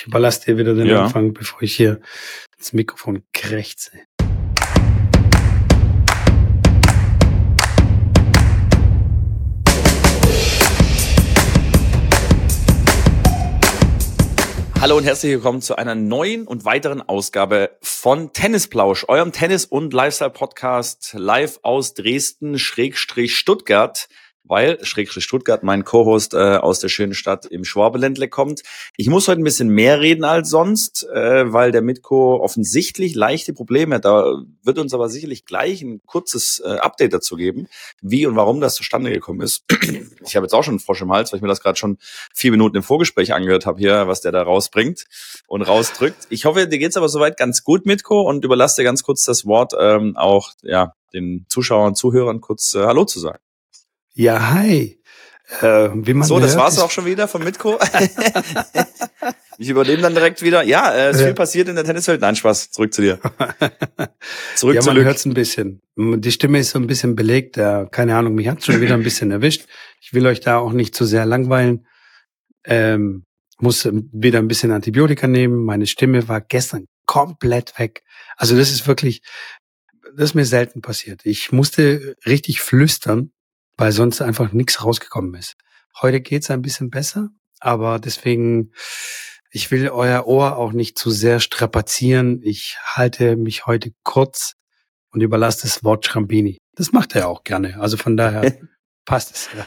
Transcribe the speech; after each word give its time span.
ich 0.00 0.06
überlasse 0.06 0.46
dir 0.46 0.56
wieder 0.56 0.74
den 0.74 0.86
Ja. 0.86 1.04
Anfang, 1.04 1.34
bevor 1.34 1.62
ich 1.62 1.76
hier 1.76 2.00
ins 2.56 2.72
Mikrofon 2.72 3.22
krächze. 3.34 3.90
Hallo 14.80 14.96
und 14.96 15.04
herzlich 15.04 15.32
willkommen 15.32 15.60
zu 15.60 15.76
einer 15.76 15.94
neuen 15.94 16.46
und 16.46 16.64
weiteren 16.64 17.02
Ausgabe 17.02 17.76
von 17.82 18.32
Tennisplausch, 18.32 19.04
eurem 19.06 19.32
Tennis- 19.32 19.66
und 19.66 19.92
Lifestyle-Podcast 19.92 21.14
live 21.18 21.58
aus 21.62 21.92
Dresden, 21.92 22.58
Schrägstrich 22.58 23.36
Stuttgart, 23.36 24.08
weil 24.44 24.84
Schrägstrich 24.84 25.24
Stuttgart 25.24 25.62
mein 25.62 25.84
Co-Host 25.84 26.34
äh, 26.34 26.56
aus 26.56 26.80
der 26.80 26.88
schönen 26.88 27.14
Stadt 27.14 27.46
im 27.46 27.64
Schwabeländle 27.64 28.28
kommt. 28.28 28.62
Ich 28.96 29.08
muss 29.08 29.28
heute 29.28 29.40
ein 29.40 29.44
bisschen 29.44 29.68
mehr 29.68 30.00
reden 30.00 30.24
als 30.24 30.50
sonst, 30.50 31.06
äh, 31.08 31.52
weil 31.52 31.72
der 31.72 31.82
Mitko 31.82 32.40
offensichtlich 32.42 33.14
leichte 33.14 33.52
Probleme 33.52 33.96
hat. 33.96 34.04
Da 34.04 34.42
wird 34.62 34.78
uns 34.78 34.94
aber 34.94 35.08
sicherlich 35.08 35.44
gleich 35.44 35.82
ein 35.82 36.00
kurzes 36.04 36.60
äh, 36.64 36.78
Update 36.78 37.12
dazu 37.12 37.36
geben, 37.36 37.68
wie 38.00 38.26
und 38.26 38.36
warum 38.36 38.60
das 38.60 38.74
zustande 38.74 39.10
gekommen 39.10 39.40
ist. 39.40 39.64
Ich 40.22 40.36
habe 40.36 40.44
jetzt 40.44 40.52
auch 40.52 40.62
schon 40.62 40.72
einen 40.72 40.80
Frosch 40.80 41.00
im 41.00 41.10
Hals, 41.10 41.32
weil 41.32 41.38
ich 41.38 41.42
mir 41.42 41.48
das 41.48 41.62
gerade 41.62 41.78
schon 41.78 41.96
vier 42.34 42.50
Minuten 42.50 42.76
im 42.76 42.82
Vorgespräch 42.82 43.32
angehört 43.32 43.64
habe 43.64 43.78
hier, 43.78 44.06
was 44.06 44.20
der 44.20 44.32
da 44.32 44.42
rausbringt 44.42 45.06
und 45.46 45.62
rausdrückt. 45.62 46.26
Ich 46.28 46.44
hoffe, 46.44 46.68
dir 46.68 46.78
geht's 46.78 46.96
aber 46.96 47.08
soweit 47.08 47.36
ganz 47.36 47.64
gut, 47.64 47.86
Mitko, 47.86 48.20
und 48.20 48.44
überlasse 48.44 48.82
dir 48.82 48.84
ganz 48.84 49.02
kurz 49.02 49.24
das 49.24 49.46
Wort, 49.46 49.72
ähm, 49.78 50.16
auch 50.16 50.52
ja 50.62 50.92
den 51.14 51.46
Zuschauern, 51.48 51.94
Zuhörern 51.94 52.40
kurz 52.40 52.74
äh, 52.74 52.84
Hallo 52.84 53.04
zu 53.04 53.18
sagen. 53.18 53.40
Ja, 54.14 54.52
hi. 54.52 55.00
Äh, 55.60 55.90
wie 55.94 56.14
man 56.14 56.26
so, 56.26 56.38
das 56.38 56.52
hört, 56.52 56.60
war's 56.60 56.78
auch 56.78 56.90
schon 56.90 57.06
wieder 57.06 57.26
von 57.26 57.42
Mitko. 57.42 57.78
ich 59.58 59.68
übernehme 59.68 60.02
dann 60.02 60.14
direkt 60.14 60.42
wieder. 60.42 60.62
Ja, 60.62 60.92
äh, 60.92 61.10
ist 61.10 61.22
viel 61.22 61.34
passiert 61.34 61.68
in 61.68 61.74
der 61.74 61.84
Tenniswelt. 61.84 62.20
Nein, 62.20 62.36
Spaß. 62.36 62.70
Zurück 62.70 62.94
zu 62.94 63.02
dir. 63.02 63.18
Zurück 64.54 64.76
ja, 64.76 64.80
zu 64.80 64.88
man 64.88 64.96
Lück. 64.96 65.06
hört's 65.06 65.24
ein 65.24 65.34
bisschen. 65.34 65.80
Die 65.96 66.30
Stimme 66.30 66.60
ist 66.60 66.70
so 66.70 66.78
ein 66.78 66.86
bisschen 66.86 67.16
belegt. 67.16 67.56
Äh, 67.56 67.86
keine 67.90 68.16
Ahnung, 68.16 68.34
mich 68.34 68.48
hat's 68.48 68.66
schon 68.66 68.80
wieder 68.80 68.94
ein 68.94 69.02
bisschen 69.02 69.32
erwischt. 69.32 69.66
Ich 70.00 70.12
will 70.12 70.26
euch 70.26 70.40
da 70.40 70.58
auch 70.58 70.72
nicht 70.72 70.94
zu 70.94 71.04
sehr 71.04 71.26
langweilen. 71.26 71.86
Ähm, 72.64 73.24
muss 73.58 73.88
wieder 74.12 74.38
ein 74.38 74.48
bisschen 74.48 74.70
Antibiotika 74.70 75.26
nehmen. 75.26 75.64
Meine 75.64 75.86
Stimme 75.86 76.28
war 76.28 76.40
gestern 76.40 76.86
komplett 77.06 77.78
weg. 77.78 78.02
Also 78.36 78.56
das 78.56 78.70
ist 78.70 78.86
wirklich, 78.86 79.22
das 80.16 80.30
ist 80.30 80.34
mir 80.34 80.44
selten 80.44 80.80
passiert. 80.80 81.22
Ich 81.24 81.52
musste 81.52 82.16
richtig 82.24 82.60
flüstern, 82.60 83.32
weil 83.80 83.92
sonst 83.92 84.20
einfach 84.20 84.52
nichts 84.52 84.84
rausgekommen 84.84 85.34
ist. 85.34 85.54
Heute 86.02 86.20
geht's 86.20 86.50
ein 86.50 86.60
bisschen 86.60 86.90
besser, 86.90 87.30
aber 87.60 87.98
deswegen, 87.98 88.72
ich 89.50 89.70
will 89.70 89.88
euer 89.88 90.26
Ohr 90.26 90.58
auch 90.58 90.72
nicht 90.72 90.98
zu 90.98 91.10
sehr 91.10 91.40
strapazieren. 91.40 92.40
Ich 92.42 92.76
halte 92.82 93.36
mich 93.36 93.64
heute 93.64 93.92
kurz 94.04 94.52
und 95.12 95.22
überlasse 95.22 95.62
das 95.62 95.82
Wort 95.82 96.04
Schrambini. 96.04 96.58
Das 96.74 96.92
macht 96.92 97.16
er 97.16 97.28
auch 97.28 97.42
gerne. 97.42 97.80
Also 97.80 97.96
von 97.96 98.18
daher 98.18 98.54
passt 99.06 99.34
es. 99.34 99.48
Ja. 99.56 99.66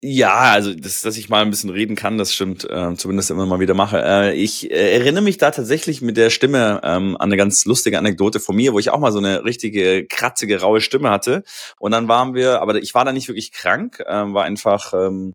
Ja, 0.00 0.52
also 0.52 0.74
das, 0.74 1.02
dass 1.02 1.16
ich 1.16 1.28
mal 1.28 1.42
ein 1.42 1.50
bisschen 1.50 1.70
reden 1.70 1.96
kann, 1.96 2.18
das 2.18 2.32
stimmt, 2.32 2.62
äh, 2.70 2.94
zumindest 2.94 3.32
immer 3.32 3.46
mal 3.46 3.58
wieder 3.58 3.74
mache. 3.74 4.00
Äh, 4.00 4.34
ich 4.34 4.70
äh, 4.70 4.92
erinnere 4.94 5.24
mich 5.24 5.38
da 5.38 5.50
tatsächlich 5.50 6.02
mit 6.02 6.16
der 6.16 6.30
Stimme 6.30 6.80
ähm, 6.84 7.16
an 7.16 7.28
eine 7.28 7.36
ganz 7.36 7.64
lustige 7.64 7.98
Anekdote 7.98 8.38
von 8.38 8.54
mir, 8.54 8.72
wo 8.72 8.78
ich 8.78 8.90
auch 8.90 9.00
mal 9.00 9.10
so 9.10 9.18
eine 9.18 9.44
richtige 9.44 10.06
kratzige, 10.06 10.60
raue 10.60 10.80
Stimme 10.80 11.10
hatte. 11.10 11.42
Und 11.80 11.90
dann 11.90 12.06
waren 12.06 12.34
wir, 12.34 12.62
aber 12.62 12.76
ich 12.76 12.94
war 12.94 13.04
da 13.04 13.12
nicht 13.12 13.26
wirklich 13.26 13.50
krank, 13.50 14.00
ähm, 14.06 14.34
war 14.34 14.44
einfach, 14.44 14.94
ähm, 14.94 15.34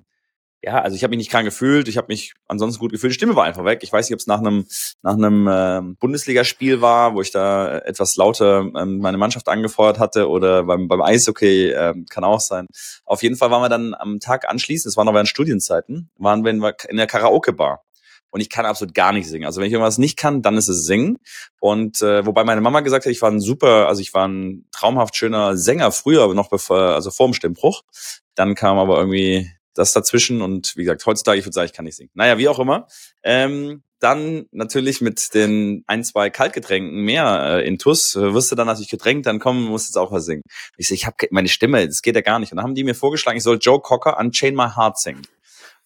ja, 0.64 0.82
also 0.82 0.96
ich 0.96 1.04
habe 1.04 1.12
mich 1.12 1.18
nicht 1.18 1.30
krank 1.30 1.44
gefühlt, 1.44 1.90
ich 1.90 1.98
habe 1.98 2.08
mich 2.08 2.36
ansonsten 2.48 2.80
gut 2.80 2.94
gefühlt, 2.94 3.12
die 3.12 3.16
Stimme 3.16 3.36
war 3.36 3.44
einfach 3.44 3.66
weg. 3.66 3.80
Ich 3.84 3.92
weiß 3.92 4.10
nicht, 4.10 4.14
ob 4.14 4.20
es 4.22 4.28
nach 4.28 4.40
einem 4.40 4.66
nach 5.02 5.16
einem 5.16 5.50
ähm, 5.52 5.98
Bundesligaspiel 5.98 6.80
war, 6.80 7.16
wo 7.16 7.22
ich 7.22 7.32
da 7.32 7.80
etwas 7.80 8.16
lauter 8.16 8.70
ähm, 8.78 9.00
meine 9.00 9.18
Mannschaft 9.18 9.50
angefeuert 9.50 10.00
hatte 10.00 10.30
oder 10.30 10.64
beim, 10.64 10.88
beim 10.88 11.02
Eishockey, 11.02 11.72
ähm, 11.72 12.06
kann 12.10 12.24
auch 12.24 12.40
sein. 12.40 12.68
Auf 13.04 13.24
jeden 13.24 13.36
Fall 13.36 13.52
waren 13.52 13.62
wir 13.62 13.68
dann 13.68 13.94
am 13.94 14.22
Tag 14.22 14.48
anschließend, 14.50 14.90
das 14.90 14.98
war 14.98 15.04
noch 15.04 15.14
während 15.14 15.28
Studienzeiten, 15.28 16.10
waren 16.18 16.46
wir 16.46 16.52
in 16.52 16.64
in 16.88 16.98
der 16.98 17.08
Karaoke-Bar. 17.08 17.84
Und 18.32 18.40
ich 18.40 18.50
kann 18.50 18.66
absolut 18.66 18.96
gar 18.96 19.12
nicht 19.12 19.30
singen. 19.30 19.46
Also 19.46 19.60
wenn 19.60 19.68
ich 19.68 19.74
irgendwas 19.74 20.00
nicht 20.00 20.18
kann, 20.18 20.42
dann 20.42 20.58
ist 20.58 20.68
es 20.68 20.86
singen. 20.86 21.20
Und 21.60 22.02
äh, 22.02 22.26
wobei 22.26 22.44
meine 22.44 22.62
Mama 22.62 22.80
gesagt 22.80 23.06
hat, 23.06 23.12
ich 23.12 23.22
war 23.22 23.30
ein 23.30 23.40
super, 23.40 23.88
also 23.88 24.02
ich 24.02 24.14
war 24.16 24.28
ein 24.28 24.66
traumhaft 24.72 25.16
schöner 25.16 25.56
Sänger 25.56 25.92
früher, 25.92 26.24
aber 26.24 26.34
noch 26.34 26.50
bevor, 26.50 26.96
also 26.96 27.12
vor 27.12 27.28
dem 27.28 27.36
Stimmbruch. 27.36 27.84
Dann 28.34 28.56
kam 28.56 28.80
aber 28.80 28.98
irgendwie 28.98 29.52
das 29.74 29.94
dazwischen 29.94 30.42
und 30.42 30.76
wie 30.76 30.84
gesagt, 30.84 31.06
heutzutage, 31.06 31.40
ich 31.40 31.46
würde 31.46 31.54
sagen, 31.54 31.66
ich 31.66 31.74
kann 31.74 31.86
nicht 31.86 31.98
singen. 31.98 32.12
Naja, 32.14 32.38
wie 32.38 32.48
auch 32.48 32.60
immer. 32.60 32.88
Ähm, 33.24 33.84
dann 34.00 34.48
natürlich 34.52 35.00
mit 35.00 35.34
den 35.34 35.84
ein, 35.88 36.04
zwei 36.04 36.30
Kaltgetränken 36.30 37.04
mehr 37.04 37.60
äh, 37.62 37.68
in 37.68 37.80
Tuss, 37.80 38.16
äh, 38.16 38.34
wirst 38.34 38.52
du 38.52 38.56
dann 38.56 38.68
natürlich 38.68 38.90
gedrängt, 38.90 39.26
dann 39.26 39.40
kommen, 39.40 39.64
musst 39.64 39.88
jetzt 39.88 39.98
auch 39.98 40.12
was 40.12 40.26
singen. 40.26 40.44
Ich 40.78 40.90
so, 40.90 40.94
ich 40.94 41.06
habe 41.06 41.16
meine 41.32 41.48
Stimme, 41.48 41.88
das 41.88 42.02
geht 42.02 42.16
ja 42.16 42.22
gar 42.22 42.40
nicht. 42.40 42.52
Und 42.52 42.58
dann 42.58 42.66
haben 42.66 42.76
die 42.76 42.84
mir 42.84 42.96
vorgeschlagen, 42.96 43.38
ich 43.38 43.44
soll 43.44 43.60
Joe 43.62 43.80
Cocker 43.80 44.20
an 44.20 44.32
Chain 44.32 44.56
My 44.56 44.68
Heart 44.76 45.00
singen. 45.00 45.22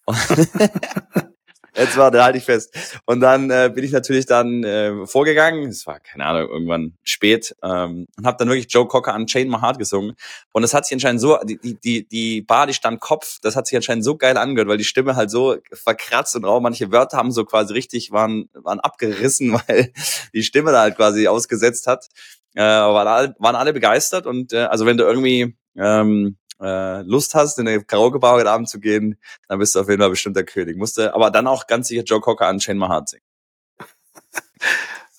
Jetzt 1.78 1.96
war, 1.96 2.10
da 2.10 2.24
halte 2.24 2.38
ich 2.38 2.44
fest. 2.44 2.74
Und 3.06 3.20
dann 3.20 3.50
äh, 3.50 3.70
bin 3.72 3.84
ich 3.84 3.92
natürlich 3.92 4.26
dann 4.26 4.64
äh, 4.64 5.06
vorgegangen. 5.06 5.68
Es 5.68 5.86
war, 5.86 6.00
keine 6.00 6.24
Ahnung, 6.24 6.48
irgendwann 6.50 6.94
spät. 7.04 7.54
Ähm, 7.62 8.06
und 8.16 8.26
habe 8.26 8.36
dann 8.36 8.48
wirklich 8.48 8.66
Joe 8.68 8.88
Cocker 8.88 9.14
an 9.14 9.26
Chain 9.26 9.48
My 9.48 9.58
Heart 9.60 9.78
gesungen. 9.78 10.14
Und 10.52 10.62
das 10.62 10.74
hat 10.74 10.86
sich 10.86 10.94
anscheinend 10.94 11.20
so, 11.20 11.38
die, 11.44 11.78
die, 11.78 12.08
die, 12.08 12.42
Bar, 12.42 12.66
die 12.66 12.74
stand 12.74 13.00
Kopf, 13.00 13.38
das 13.42 13.54
hat 13.54 13.68
sich 13.68 13.76
anscheinend 13.76 14.04
so 14.04 14.16
geil 14.16 14.36
angehört, 14.36 14.68
weil 14.68 14.78
die 14.78 14.84
Stimme 14.84 15.14
halt 15.14 15.30
so 15.30 15.56
verkratzt 15.72 16.34
und 16.34 16.44
rau. 16.44 16.58
Manche 16.60 16.90
Wörter 16.90 17.16
haben 17.16 17.30
so 17.30 17.44
quasi 17.44 17.74
richtig, 17.74 18.10
waren, 18.10 18.48
waren 18.54 18.80
abgerissen, 18.80 19.52
weil 19.68 19.92
die 20.34 20.42
Stimme 20.42 20.72
da 20.72 20.80
halt 20.80 20.96
quasi 20.96 21.28
ausgesetzt 21.28 21.86
hat. 21.86 22.08
Äh, 22.54 22.62
waren 22.62 23.06
alle, 23.06 23.36
waren 23.38 23.54
alle 23.54 23.72
begeistert. 23.72 24.26
Und 24.26 24.52
äh, 24.52 24.64
also 24.64 24.84
wenn 24.84 24.96
du 24.96 25.04
irgendwie 25.04 25.54
ähm, 25.76 26.37
äh, 26.60 27.02
Lust 27.02 27.34
hast, 27.34 27.58
in 27.58 27.68
eine 27.68 27.82
Karaoke-Bar 27.82 28.34
heute 28.34 28.50
Abend 28.50 28.68
zu 28.68 28.80
gehen, 28.80 29.18
dann 29.48 29.58
bist 29.58 29.74
du 29.74 29.80
auf 29.80 29.88
jeden 29.88 30.00
Fall 30.00 30.10
bestimmt 30.10 30.36
der 30.36 30.44
König. 30.44 30.76
Musste 30.76 31.14
aber 31.14 31.30
dann 31.30 31.46
auch 31.46 31.66
ganz 31.66 31.88
sicher 31.88 32.02
Joe 32.02 32.20
Cocker 32.20 32.46
an 32.46 32.58
Chain 32.58 32.78
My 32.78 32.86
Heart 32.86 33.08
singen. 33.10 33.24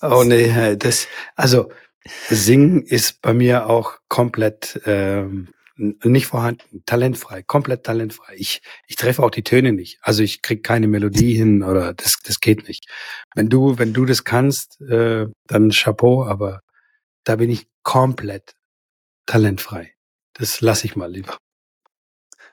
Oh 0.02 0.24
nee, 0.24 0.76
das, 0.76 1.08
also 1.36 1.70
Singen 2.28 2.82
ist 2.82 3.20
bei 3.20 3.34
mir 3.34 3.68
auch 3.68 3.98
komplett 4.08 4.80
ähm, 4.86 5.48
nicht 5.76 6.26
vorhanden, 6.26 6.82
talentfrei, 6.84 7.42
komplett 7.42 7.84
talentfrei. 7.84 8.34
Ich, 8.36 8.60
ich 8.86 8.96
treffe 8.96 9.22
auch 9.22 9.30
die 9.30 9.42
Töne 9.42 9.72
nicht. 9.72 9.98
Also 10.02 10.22
ich 10.22 10.42
krieg 10.42 10.62
keine 10.62 10.88
Melodie 10.88 11.34
hin 11.34 11.62
oder 11.62 11.94
das, 11.94 12.18
das 12.22 12.40
geht 12.40 12.68
nicht. 12.68 12.86
Wenn 13.34 13.48
du, 13.48 13.78
wenn 13.78 13.92
du 13.92 14.04
das 14.04 14.24
kannst, 14.24 14.80
äh, 14.82 15.26
dann 15.46 15.70
Chapeau, 15.70 16.24
aber 16.24 16.60
da 17.24 17.36
bin 17.36 17.50
ich 17.50 17.66
komplett 17.82 18.54
talentfrei. 19.26 19.94
Das 20.40 20.62
lasse 20.62 20.86
ich 20.86 20.96
mal 20.96 21.12
lieber. 21.12 21.36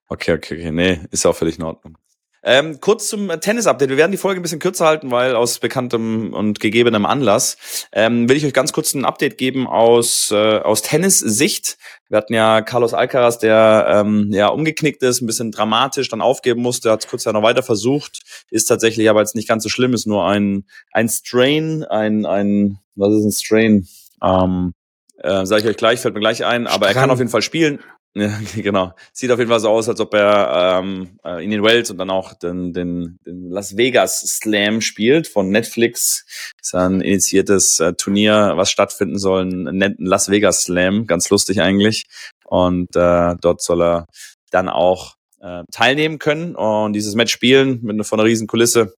Okay, 0.10 0.34
okay, 0.34 0.56
okay. 0.56 0.72
Nee, 0.72 1.00
ist 1.12 1.26
auch 1.26 1.36
völlig 1.36 1.58
in 1.58 1.64
Ordnung. 1.64 1.98
Ähm, 2.44 2.80
kurz 2.82 3.08
zum 3.08 3.30
äh, 3.30 3.40
Tennis-Update. 3.40 3.90
Wir 3.90 3.98
werden 3.98 4.12
die 4.12 4.18
Folge 4.18 4.40
ein 4.40 4.44
bisschen 4.44 4.60
kürzer 4.60 4.86
halten, 4.86 5.10
weil 5.10 5.36
aus 5.36 5.60
bekanntem 5.60 6.34
und 6.34 6.60
gegebenem 6.60 7.06
Anlass 7.06 7.88
ähm, 7.94 8.28
will 8.28 8.36
ich 8.36 8.46
euch 8.46 8.54
ganz 8.54 8.74
kurz 8.74 8.94
ein 8.94 9.06
Update 9.06 9.38
geben 9.38 9.68
aus, 9.68 10.32
äh, 10.32 10.60
aus 10.60 10.82
Tennis-Sicht. 10.82 11.78
Wir 12.10 12.18
hatten 12.18 12.34
ja 12.34 12.62
Carlos 12.62 12.94
Alcaraz, 12.94 13.40
der 13.40 13.88
ähm, 13.90 14.32
ja 14.32 14.48
umgeknickt 14.48 15.02
ist, 15.02 15.22
ein 15.22 15.26
bisschen 15.26 15.52
dramatisch, 15.52 16.10
dann 16.10 16.22
aufgeben 16.22 16.62
musste, 16.62 16.92
hat 16.92 17.06
es 17.06 17.10
kurz 17.10 17.24
ja 17.24 17.34
noch 17.34 17.44
weiter 17.44 17.64
versucht, 17.64 18.22
ist 18.50 18.66
tatsächlich 18.66 19.10
aber 19.10 19.22
jetzt 19.22 19.36
nicht 19.36 19.48
ganz 19.48 19.64
so 19.64 19.70
schlimm, 19.70 19.94
ist 19.94 20.08
nur 20.08 20.26
ein, 20.26 20.66
ein 20.92 21.10
Strain, 21.10 21.84
ein, 21.86 22.26
ein, 22.26 22.80
was 22.96 23.14
ist 23.14 23.26
ein 23.26 23.32
Strain? 23.32 23.88
Ähm, 24.22 24.74
äh, 25.18 25.46
sage 25.46 25.64
ich 25.64 25.68
euch 25.70 25.78
gleich, 25.78 26.00
fällt 26.00 26.14
mir 26.14 26.20
gleich 26.20 26.46
ein, 26.46 26.68
aber 26.68 26.88
er 26.88 26.94
kann 26.94 27.04
Strang. 27.04 27.12
auf 27.12 27.20
jeden 27.20 27.32
Fall 27.32 27.42
spielen. 27.42 27.80
Ja, 28.16 28.36
genau. 28.56 28.94
Sieht 29.14 29.30
auf 29.30 29.38
jeden 29.38 29.52
Fall 29.52 29.60
so 29.60 29.70
aus, 29.70 29.88
als 29.88 30.00
ob 30.00 30.12
er 30.16 30.80
ähm, 30.82 31.20
äh, 31.24 31.44
in 31.44 31.52
den 31.52 31.62
Wells 31.62 31.92
und 31.92 32.00
dann 32.00 32.10
auch 32.10 32.34
den, 32.34 32.74
den, 32.74 33.20
den 33.28 33.52
Las 33.52 33.78
Vegas 33.78 34.22
Slam 34.22 34.82
spielt 34.82 35.28
von 35.28 35.50
Netflix. 35.52 36.26
Das 36.58 36.70
ist 36.70 36.74
ein 36.74 37.02
initiiertes 37.02 37.80
äh, 37.80 37.94
Turnier, 37.94 38.54
was 38.56 38.72
stattfinden 38.72 39.20
soll, 39.20 39.44
ein 39.44 39.96
Las 40.00 40.32
Vegas 40.32 40.64
Slam, 40.64 41.06
ganz 41.06 41.30
lustig 41.30 41.62
eigentlich. 41.62 42.06
Und 42.46 42.96
äh, 42.96 43.36
dort 43.40 43.62
soll 43.62 43.84
er 43.84 44.08
dann 44.50 44.68
auch 44.68 45.14
äh, 45.40 45.64
teilnehmen 45.72 46.18
können 46.18 46.56
und 46.56 46.94
dieses 46.94 47.14
Match 47.14 47.32
spielen 47.32 47.82
mit 47.84 47.94
einer, 47.94 48.04
von 48.04 48.20
einer 48.20 48.28
riesen 48.28 48.48
Kulisse. 48.48 48.96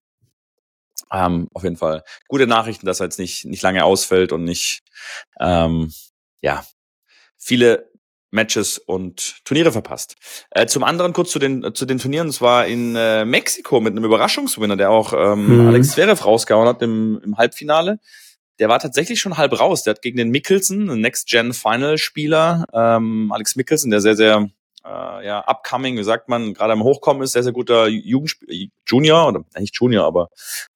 Ähm, 1.12 1.48
auf 1.54 1.64
jeden 1.64 1.78
Fall 1.78 2.04
gute 2.28 2.48
Nachrichten, 2.48 2.86
dass 2.86 3.00
er 3.00 3.08
jetzt 3.08 3.20
nicht, 3.20 3.46
nicht 3.46 3.64
lange 3.64 3.84
ausfällt 3.84 4.32
und 4.32 4.44
nicht 4.44 4.82
ähm, 5.40 5.92
ja 6.42 6.66
viele 7.38 7.90
Matches 8.32 8.78
und 8.78 9.44
Turniere 9.44 9.72
verpasst. 9.72 10.16
Äh, 10.52 10.68
zum 10.68 10.84
anderen 10.84 11.14
kurz 11.14 11.32
zu 11.32 11.40
den 11.40 11.74
zu 11.74 11.86
den 11.86 11.98
Turnieren. 11.98 12.28
Es 12.28 12.42
war 12.42 12.68
in 12.68 12.96
äh, 12.96 13.26
Mexiko 13.26 13.82
mit 13.82 13.94
einem 13.94 14.06
Überraschungsgewinner, 14.06 14.78
der 14.78 14.92
auch 14.92 15.14
ähm, 15.14 15.62
Mhm. 15.62 15.68
Alex 15.70 15.92
Zverev 15.92 16.24
rausgehauen 16.24 16.68
hat 16.68 16.82
im, 16.82 17.20
im 17.24 17.38
Halbfinale. 17.38 18.00
Der 18.60 18.70
war 18.70 18.80
tatsächlich 18.80 19.20
schon 19.20 19.38
halb 19.38 19.60
raus. 19.60 19.84
Der 19.84 19.96
hat 19.96 20.02
gegen 20.02 20.18
den 20.18 20.30
Next-Gen-Final-Spieler, 20.30 22.66
ähm, 22.74 23.32
Alex 23.32 23.56
Mickelson, 23.56 23.90
der 23.90 24.02
sehr, 24.02 24.16
sehr 24.16 24.50
äh, 24.86 25.26
ja, 25.26 25.44
upcoming, 25.48 25.98
wie 25.98 26.04
sagt 26.04 26.30
man, 26.30 26.54
gerade 26.54 26.74
am 26.74 26.84
Hochkommen 26.84 27.24
ist, 27.24 27.34
sehr, 27.34 27.44
sehr 27.44 27.54
guter 27.54 27.88
Jugendspieler, 27.88 28.70
Junior, 28.88 29.28
oder 29.28 29.42
nicht 29.58 29.76
Junior, 29.76 30.06
aber 30.06 30.30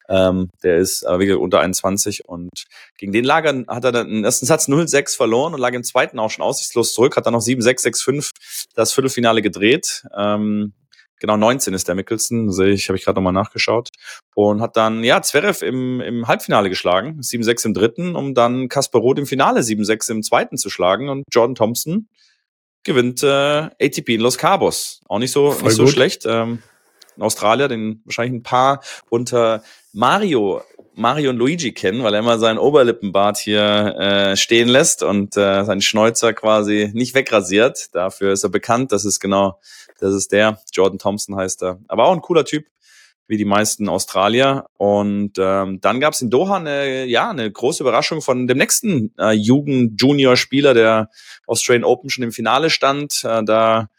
ähm, 0.09 0.49
der 0.63 0.77
ist 0.77 1.03
äh, 1.03 1.17
gesagt, 1.17 1.41
unter 1.41 1.59
21 1.61 2.27
und 2.27 2.49
gegen 2.97 3.11
den 3.11 3.23
Lager 3.23 3.63
hat 3.67 3.85
er 3.85 3.91
dann 3.91 4.09
im 4.09 4.23
ersten 4.23 4.45
Satz 4.45 4.67
0-6 4.67 5.15
verloren 5.15 5.53
und 5.53 5.59
lag 5.59 5.73
im 5.73 5.83
zweiten 5.83 6.19
auch 6.19 6.29
schon 6.29 6.43
aussichtslos 6.43 6.93
zurück, 6.93 7.15
hat 7.15 7.25
dann 7.25 7.33
noch 7.33 7.41
7-6, 7.41 7.85
6-5 7.85 8.29
das 8.75 8.93
Viertelfinale 8.93 9.41
gedreht. 9.41 10.03
Ähm, 10.15 10.73
genau 11.19 11.37
19 11.37 11.73
ist 11.73 11.87
der 11.87 11.95
Mickelson, 11.95 12.51
sehe 12.51 12.71
ich, 12.71 12.89
habe 12.89 12.97
ich 12.97 13.05
gerade 13.05 13.15
nochmal 13.15 13.33
nachgeschaut. 13.33 13.89
Und 14.35 14.61
hat 14.61 14.75
dann, 14.75 15.03
ja, 15.03 15.21
Zverev 15.21 15.65
im, 15.65 16.01
im 16.01 16.27
Halbfinale 16.27 16.69
geschlagen, 16.69 17.21
7-6 17.21 17.67
im 17.67 17.73
dritten, 17.73 18.15
um 18.15 18.33
dann 18.33 18.67
Kasper 18.67 18.99
Roth 18.99 19.19
im 19.19 19.25
Finale 19.25 19.61
7-6 19.61 20.11
im 20.11 20.23
zweiten 20.23 20.57
zu 20.57 20.69
schlagen 20.69 21.07
und 21.07 21.23
Jordan 21.31 21.55
Thompson 21.55 22.09
gewinnt 22.83 23.23
äh, 23.23 23.27
ATP 23.27 24.09
in 24.09 24.21
Los 24.21 24.37
Cabos. 24.37 25.01
Auch 25.07 25.19
nicht 25.19 25.31
so, 25.31 25.53
nicht 25.53 25.75
so 25.75 25.87
schlecht. 25.87 26.25
Ähm, 26.25 26.61
in 27.15 27.23
Australien, 27.23 27.69
den 27.69 28.01
wahrscheinlich 28.05 28.39
ein 28.39 28.43
paar 28.43 28.81
unter 29.09 29.63
Mario, 29.91 30.61
Mario 30.95 31.29
und 31.29 31.37
Luigi 31.37 31.71
kennen, 31.71 32.03
weil 32.03 32.13
er 32.13 32.19
immer 32.19 32.39
seinen 32.39 32.57
Oberlippenbart 32.57 33.37
hier 33.37 33.95
äh, 33.99 34.35
stehen 34.35 34.67
lässt 34.67 35.03
und 35.03 35.37
äh, 35.37 35.63
seinen 35.63 35.81
Schnäuzer 35.81 36.33
quasi 36.33 36.91
nicht 36.93 37.15
wegrasiert. 37.15 37.93
Dafür 37.93 38.33
ist 38.33 38.43
er 38.43 38.49
bekannt. 38.49 38.91
Das 38.91 39.05
ist 39.05 39.19
genau, 39.19 39.59
das 39.99 40.13
ist 40.13 40.31
der. 40.31 40.59
Jordan 40.71 40.99
Thompson 40.99 41.35
heißt 41.35 41.63
er. 41.63 41.79
Aber 41.87 42.05
auch 42.05 42.13
ein 42.13 42.21
cooler 42.21 42.45
Typ 42.45 42.65
wie 43.33 43.37
die 43.37 43.45
meisten 43.45 43.89
Australier. 43.89 44.67
Und 44.77 45.39
ähm, 45.39 45.81
dann 45.81 45.99
gab 45.99 46.13
es 46.13 46.21
in 46.21 46.29
Doha 46.29 46.57
eine, 46.57 47.05
ja, 47.05 47.31
eine 47.31 47.51
große 47.51 47.81
Überraschung 47.81 48.21
von 48.21 48.45
dem 48.45 48.59
nächsten 48.59 49.11
äh, 49.17 49.31
Jugend-Junior-Spieler, 49.31 50.75
der 50.75 51.09
Australian 51.47 51.83
Open 51.83 52.11
schon 52.11 52.23
im 52.23 52.31
Finale 52.31 52.69
stand, 52.69 53.23
äh, 53.23 53.43
da 53.43 53.89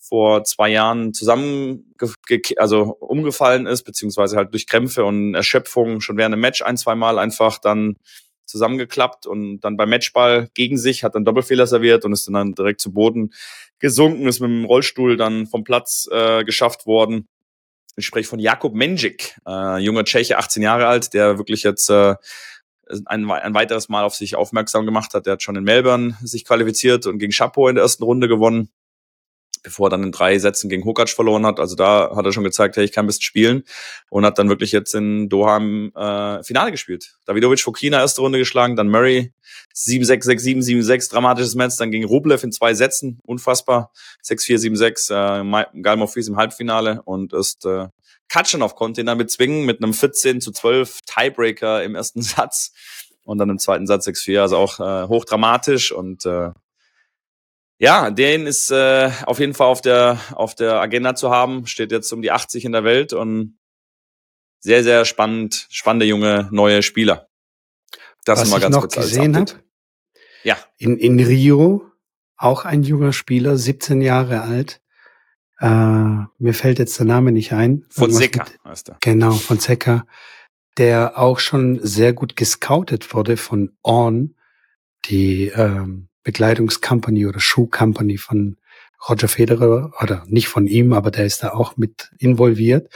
vor 0.00 0.42
zwei 0.42 0.70
Jahren 0.70 1.14
zusammen, 1.14 1.94
also 2.56 2.96
umgefallen 2.98 3.66
ist, 3.66 3.84
beziehungsweise 3.84 4.36
halt 4.36 4.52
durch 4.52 4.66
Krämpfe 4.66 5.04
und 5.04 5.36
Erschöpfung 5.36 6.00
schon 6.00 6.16
während 6.16 6.32
dem 6.32 6.40
Match 6.40 6.62
ein, 6.62 6.76
zwei 6.76 6.96
Mal 6.96 7.20
einfach 7.20 7.58
dann 7.58 7.94
zusammengeklappt 8.44 9.26
und 9.26 9.60
dann 9.60 9.76
beim 9.76 9.88
Matchball 9.88 10.48
gegen 10.54 10.78
sich, 10.78 11.04
hat 11.04 11.14
dann 11.14 11.24
Doppelfehler 11.24 11.68
serviert 11.68 12.04
und 12.04 12.12
ist 12.12 12.28
dann 12.28 12.54
direkt 12.54 12.80
zu 12.80 12.92
Boden 12.92 13.30
gesunken, 13.78 14.26
ist 14.26 14.40
mit 14.40 14.50
dem 14.50 14.64
Rollstuhl 14.64 15.16
dann 15.16 15.46
vom 15.46 15.62
Platz 15.62 16.08
äh, 16.10 16.42
geschafft 16.42 16.86
worden. 16.86 17.28
Ich 17.96 18.06
spreche 18.06 18.28
von 18.28 18.38
Jakub 18.38 18.74
Menjik, 18.74 19.36
äh, 19.46 19.78
junger 19.78 20.04
Tscheche, 20.04 20.38
18 20.38 20.62
Jahre 20.62 20.86
alt, 20.86 21.12
der 21.14 21.38
wirklich 21.38 21.62
jetzt 21.62 21.90
äh, 21.90 22.14
ein, 23.06 23.30
ein 23.30 23.54
weiteres 23.54 23.88
Mal 23.88 24.04
auf 24.04 24.14
sich 24.14 24.36
aufmerksam 24.36 24.86
gemacht 24.86 25.14
hat. 25.14 25.26
Der 25.26 25.34
hat 25.34 25.42
schon 25.42 25.56
in 25.56 25.64
Melbourne 25.64 26.16
sich 26.22 26.44
qualifiziert 26.44 27.06
und 27.06 27.18
gegen 27.18 27.32
Chapo 27.32 27.68
in 27.68 27.76
der 27.76 27.82
ersten 27.82 28.04
Runde 28.04 28.28
gewonnen 28.28 28.70
bevor 29.62 29.86
er 29.86 29.90
dann 29.90 30.02
in 30.04 30.12
drei 30.12 30.38
Sätzen 30.38 30.68
gegen 30.68 30.84
Hokac 30.84 31.08
verloren 31.08 31.46
hat. 31.46 31.60
Also 31.60 31.76
da 31.76 32.14
hat 32.16 32.24
er 32.24 32.32
schon 32.32 32.44
gezeigt, 32.44 32.76
hey, 32.76 32.84
ich 32.84 32.92
kann 32.92 33.04
ein 33.04 33.06
bisschen 33.06 33.22
spielen. 33.22 33.64
Und 34.08 34.24
hat 34.24 34.38
dann 34.38 34.48
wirklich 34.48 34.72
jetzt 34.72 34.94
in 34.94 35.28
Doha 35.28 35.56
im 35.56 35.92
äh, 35.94 36.42
Finale 36.42 36.70
gespielt. 36.70 37.16
Davidovic 37.26 37.60
Fokina 37.60 38.00
erste 38.00 38.20
Runde 38.20 38.38
geschlagen, 38.38 38.76
dann 38.76 38.88
Murray. 38.88 39.32
7-6, 39.74 40.26
6-7, 40.26 40.82
7-6, 40.82 41.10
dramatisches 41.10 41.54
Match, 41.54 41.76
dann 41.76 41.90
gegen 41.90 42.04
Rublev 42.04 42.42
in 42.42 42.52
zwei 42.52 42.74
Sätzen, 42.74 43.20
unfassbar, 43.24 43.92
6-4, 44.24 44.72
7-6, 44.72 45.72
äh, 45.74 45.80
Galmo 45.80 46.06
Fries 46.06 46.28
im 46.28 46.36
Halbfinale. 46.36 47.02
Und 47.04 47.32
ist 47.32 47.64
äh, 47.64 47.88
Katschanov 48.28 48.76
konnte 48.76 49.00
ihn 49.00 49.06
dann 49.06 49.18
bezwingen 49.18 49.66
mit 49.66 49.82
einem 49.82 49.92
14 49.92 50.40
zu 50.40 50.52
12 50.52 51.00
Tiebreaker 51.04 51.82
im 51.82 51.94
ersten 51.94 52.22
Satz. 52.22 52.72
Und 53.24 53.38
dann 53.38 53.50
im 53.50 53.58
zweiten 53.58 53.86
Satz 53.86 54.08
6-4, 54.08 54.40
also 54.40 54.56
auch 54.56 54.80
äh, 54.80 55.08
hochdramatisch. 55.08 55.92
Und 55.92 56.24
äh, 56.26 56.50
ja, 57.80 58.10
den 58.10 58.46
ist 58.46 58.70
äh, 58.70 59.10
auf 59.24 59.38
jeden 59.38 59.54
Fall 59.54 59.68
auf 59.68 59.80
der, 59.80 60.20
auf 60.34 60.54
der 60.54 60.82
Agenda 60.82 61.14
zu 61.14 61.30
haben. 61.30 61.66
Steht 61.66 61.92
jetzt 61.92 62.12
um 62.12 62.20
die 62.20 62.30
80 62.30 62.66
in 62.66 62.72
der 62.72 62.84
Welt 62.84 63.14
und 63.14 63.58
sehr, 64.60 64.84
sehr 64.84 65.06
spannend, 65.06 65.66
spannende 65.70 66.04
junge 66.04 66.46
neue 66.52 66.82
Spieler. 66.82 67.30
Das 68.26 68.40
Was 68.52 68.62
ich 68.62 68.68
noch 68.68 68.86
gesehen 68.86 69.34
habe, 69.34 69.52
ja. 70.44 70.58
in, 70.76 70.98
in 70.98 71.18
Rio 71.18 71.90
auch 72.36 72.66
ein 72.66 72.82
junger 72.82 73.14
Spieler, 73.14 73.56
17 73.56 74.02
Jahre 74.02 74.42
alt. 74.42 74.82
Äh, 75.58 75.66
mir 75.66 76.52
fällt 76.52 76.78
jetzt 76.78 76.98
der 76.98 77.06
Name 77.06 77.32
nicht 77.32 77.54
ein. 77.54 77.86
Von 77.88 78.12
Seca 78.12 78.44
heißt 78.62 78.90
er. 78.90 78.98
Genau, 79.00 79.32
von 79.32 79.58
Seca, 79.58 80.06
der 80.76 81.18
auch 81.18 81.38
schon 81.38 81.80
sehr 81.82 82.12
gut 82.12 82.36
gescoutet 82.36 83.14
wurde 83.14 83.38
von 83.38 83.74
On, 83.82 84.36
die 85.06 85.46
ähm, 85.48 86.09
Bekleidungscompany 86.22 87.26
oder 87.26 87.40
Schuhcompany 87.40 88.18
von 88.18 88.56
Roger 89.08 89.28
Federer 89.28 89.92
oder 90.02 90.24
nicht 90.26 90.48
von 90.48 90.66
ihm, 90.66 90.92
aber 90.92 91.10
der 91.10 91.26
ist 91.26 91.42
da 91.42 91.52
auch 91.52 91.76
mit 91.76 92.10
involviert. 92.18 92.92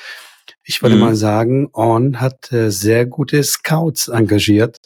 Ich 0.63 0.83
würde 0.83 0.97
mhm. 0.97 1.01
mal 1.01 1.17
sagen, 1.17 1.69
On 1.73 2.21
hat 2.21 2.53
äh, 2.53 2.71
sehr 2.71 3.07
gute 3.07 3.43
Scouts 3.43 4.09
engagiert. 4.09 4.79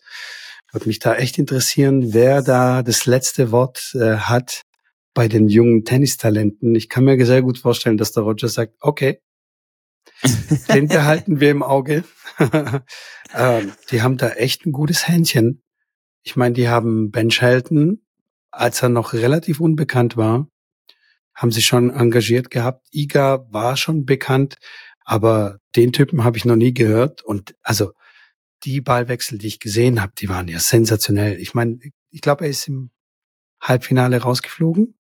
Würde 0.73 0.87
mich 0.87 0.99
da 0.99 1.14
echt 1.14 1.38
interessieren, 1.38 2.12
wer 2.12 2.43
da 2.43 2.82
das 2.82 3.06
letzte 3.06 3.50
Wort 3.50 3.94
äh, 3.94 4.17
hat 4.17 4.62
bei 5.14 5.26
den 5.26 5.49
jungen 5.49 5.85
Tennistalenten. 5.85 6.75
Ich 6.75 6.88
kann 6.88 7.05
mir 7.05 7.25
sehr 7.25 7.43
gut 7.43 7.58
vorstellen, 7.58 7.96
dass 7.96 8.12
der 8.12 8.23
Roger 8.23 8.49
sagt, 8.49 8.75
okay, 8.81 9.20
den 10.73 10.88
behalten 10.88 11.40
wir 11.40 11.50
im 11.50 11.62
Auge. 11.62 12.05
ähm, 13.35 13.73
die 13.90 14.02
haben 14.02 14.17
da 14.17 14.31
echt 14.31 14.67
ein 14.67 14.73
gutes 14.73 15.08
Händchen. 15.08 15.62
Ich 16.23 16.37
meine, 16.37 16.55
die 16.55 16.69
haben 16.69 17.11
Ben 17.11 17.31
Shelton, 17.31 18.02
als 18.50 18.82
er 18.82 18.88
noch 18.88 19.12
relativ 19.12 19.60
unbekannt 19.60 20.16
war, 20.16 20.48
haben 21.34 21.52
sie 21.52 21.62
schon 21.62 21.90
engagiert 21.90 22.50
gehabt. 22.50 22.86
Iga 22.92 23.46
war 23.50 23.76
schon 23.76 24.04
bekannt, 24.04 24.56
aber 25.04 25.58
den 25.76 25.92
Typen 25.92 26.24
habe 26.24 26.36
ich 26.36 26.44
noch 26.44 26.56
nie 26.56 26.74
gehört. 26.74 27.22
Und 27.22 27.54
also 27.62 27.92
die 28.64 28.80
Ballwechsel, 28.80 29.38
die 29.38 29.46
ich 29.46 29.60
gesehen 29.60 30.02
habe, 30.02 30.12
die 30.18 30.28
waren 30.28 30.48
ja 30.48 30.58
sensationell. 30.58 31.38
Ich 31.38 31.54
meine, 31.54 31.78
ich 32.10 32.20
glaube, 32.20 32.44
er 32.44 32.50
ist 32.50 32.66
im 32.66 32.90
Halbfinale 33.60 34.20
rausgeflogen. 34.20 34.98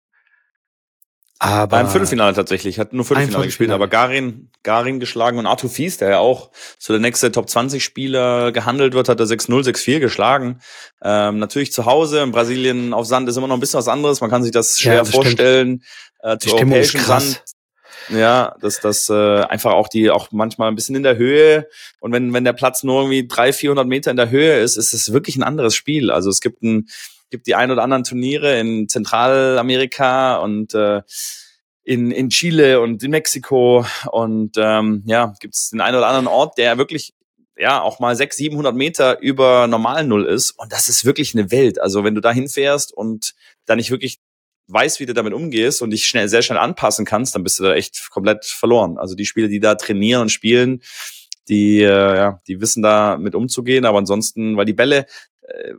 Aber 1.44 1.76
Beim 1.76 1.88
Viertelfinale 1.88 2.34
tatsächlich, 2.34 2.78
hat 2.78 2.92
nur 2.92 3.04
Viertelfinale, 3.04 3.46
gespielt, 3.46 3.72
aber 3.72 3.88
Garin, 3.88 4.48
Garin 4.62 5.00
geschlagen 5.00 5.38
und 5.38 5.46
Arthur 5.48 5.70
Fies, 5.70 5.96
der 5.96 6.10
ja 6.10 6.18
auch 6.18 6.52
so 6.78 6.92
der 6.92 7.00
nächste 7.00 7.32
Top 7.32 7.50
20 7.50 7.82
Spieler 7.82 8.52
gehandelt 8.52 8.94
wird, 8.94 9.08
hat 9.08 9.18
er 9.18 9.26
6-0, 9.26 9.64
6-4 9.64 9.98
geschlagen. 9.98 10.60
Ähm, 11.02 11.40
natürlich 11.40 11.72
zu 11.72 11.84
Hause, 11.84 12.20
in 12.22 12.30
Brasilien 12.30 12.94
auf 12.94 13.06
Sand 13.06 13.28
ist 13.28 13.36
immer 13.36 13.48
noch 13.48 13.56
ein 13.56 13.60
bisschen 13.60 13.78
was 13.78 13.88
anderes, 13.88 14.20
man 14.20 14.30
kann 14.30 14.44
sich 14.44 14.52
das 14.52 14.78
schwer 14.78 14.94
ja, 14.94 15.00
das 15.00 15.10
vorstellen. 15.10 15.82
Äh, 16.20 16.38
zu 16.38 16.54
europäischem 16.54 17.00
Sand. 17.00 17.42
Ja, 18.08 18.54
dass 18.60 18.78
das 18.78 19.08
äh, 19.08 19.40
einfach 19.40 19.72
auch 19.72 19.88
die 19.88 20.10
auch 20.10 20.28
manchmal 20.30 20.68
ein 20.68 20.76
bisschen 20.76 20.94
in 20.94 21.02
der 21.02 21.16
Höhe 21.16 21.68
und 21.98 22.12
wenn 22.12 22.32
wenn 22.32 22.44
der 22.44 22.52
Platz 22.52 22.84
nur 22.84 23.00
irgendwie 23.00 23.26
300, 23.26 23.56
400 23.56 23.86
Meter 23.88 24.10
in 24.12 24.16
der 24.16 24.30
Höhe 24.30 24.60
ist, 24.60 24.76
ist 24.76 24.92
es 24.92 25.12
wirklich 25.12 25.36
ein 25.36 25.42
anderes 25.42 25.74
Spiel. 25.74 26.12
Also 26.12 26.30
es 26.30 26.40
gibt 26.40 26.62
ein 26.62 26.88
gibt 27.32 27.48
die 27.48 27.56
ein 27.56 27.72
oder 27.72 27.82
anderen 27.82 28.04
Turniere 28.04 28.60
in 28.60 28.88
Zentralamerika 28.88 30.36
und 30.36 30.74
äh, 30.74 31.02
in, 31.82 32.12
in 32.12 32.28
Chile 32.28 32.80
und 32.80 33.02
in 33.02 33.10
Mexiko 33.10 33.84
und 34.12 34.56
ähm, 34.56 35.02
ja, 35.06 35.34
gibt 35.40 35.54
es 35.54 35.70
den 35.70 35.80
einen 35.80 35.96
oder 35.96 36.06
anderen 36.06 36.28
Ort, 36.28 36.58
der 36.58 36.78
wirklich 36.78 37.12
ja 37.56 37.82
auch 37.82 37.98
mal 37.98 38.14
600, 38.14 38.36
700 38.36 38.74
Meter 38.76 39.20
über 39.20 39.66
normal 39.66 40.06
Null 40.06 40.26
ist 40.26 40.52
und 40.52 40.72
das 40.72 40.88
ist 40.88 41.04
wirklich 41.04 41.34
eine 41.34 41.50
Welt. 41.50 41.80
Also 41.80 42.04
wenn 42.04 42.14
du 42.14 42.20
da 42.20 42.30
hinfährst 42.30 42.92
und 42.92 43.34
da 43.66 43.74
nicht 43.74 43.90
wirklich 43.90 44.20
weißt, 44.68 45.00
wie 45.00 45.06
du 45.06 45.14
damit 45.14 45.32
umgehst 45.32 45.82
und 45.82 45.90
dich 45.90 46.06
schnell, 46.06 46.28
sehr 46.28 46.42
schnell 46.42 46.58
anpassen 46.58 47.04
kannst, 47.04 47.34
dann 47.34 47.42
bist 47.42 47.58
du 47.58 47.64
da 47.64 47.74
echt 47.74 48.10
komplett 48.10 48.44
verloren. 48.44 48.96
Also 48.96 49.14
die 49.14 49.26
Spieler, 49.26 49.48
die 49.48 49.60
da 49.60 49.74
trainieren 49.74 50.22
und 50.22 50.28
spielen, 50.30 50.82
die, 51.48 51.82
äh, 51.82 52.16
ja, 52.16 52.40
die 52.46 52.60
wissen 52.60 52.82
da 52.82 53.16
mit 53.18 53.34
umzugehen, 53.34 53.84
aber 53.84 53.98
ansonsten, 53.98 54.56
weil 54.56 54.64
die 54.64 54.72
Bälle, 54.72 55.06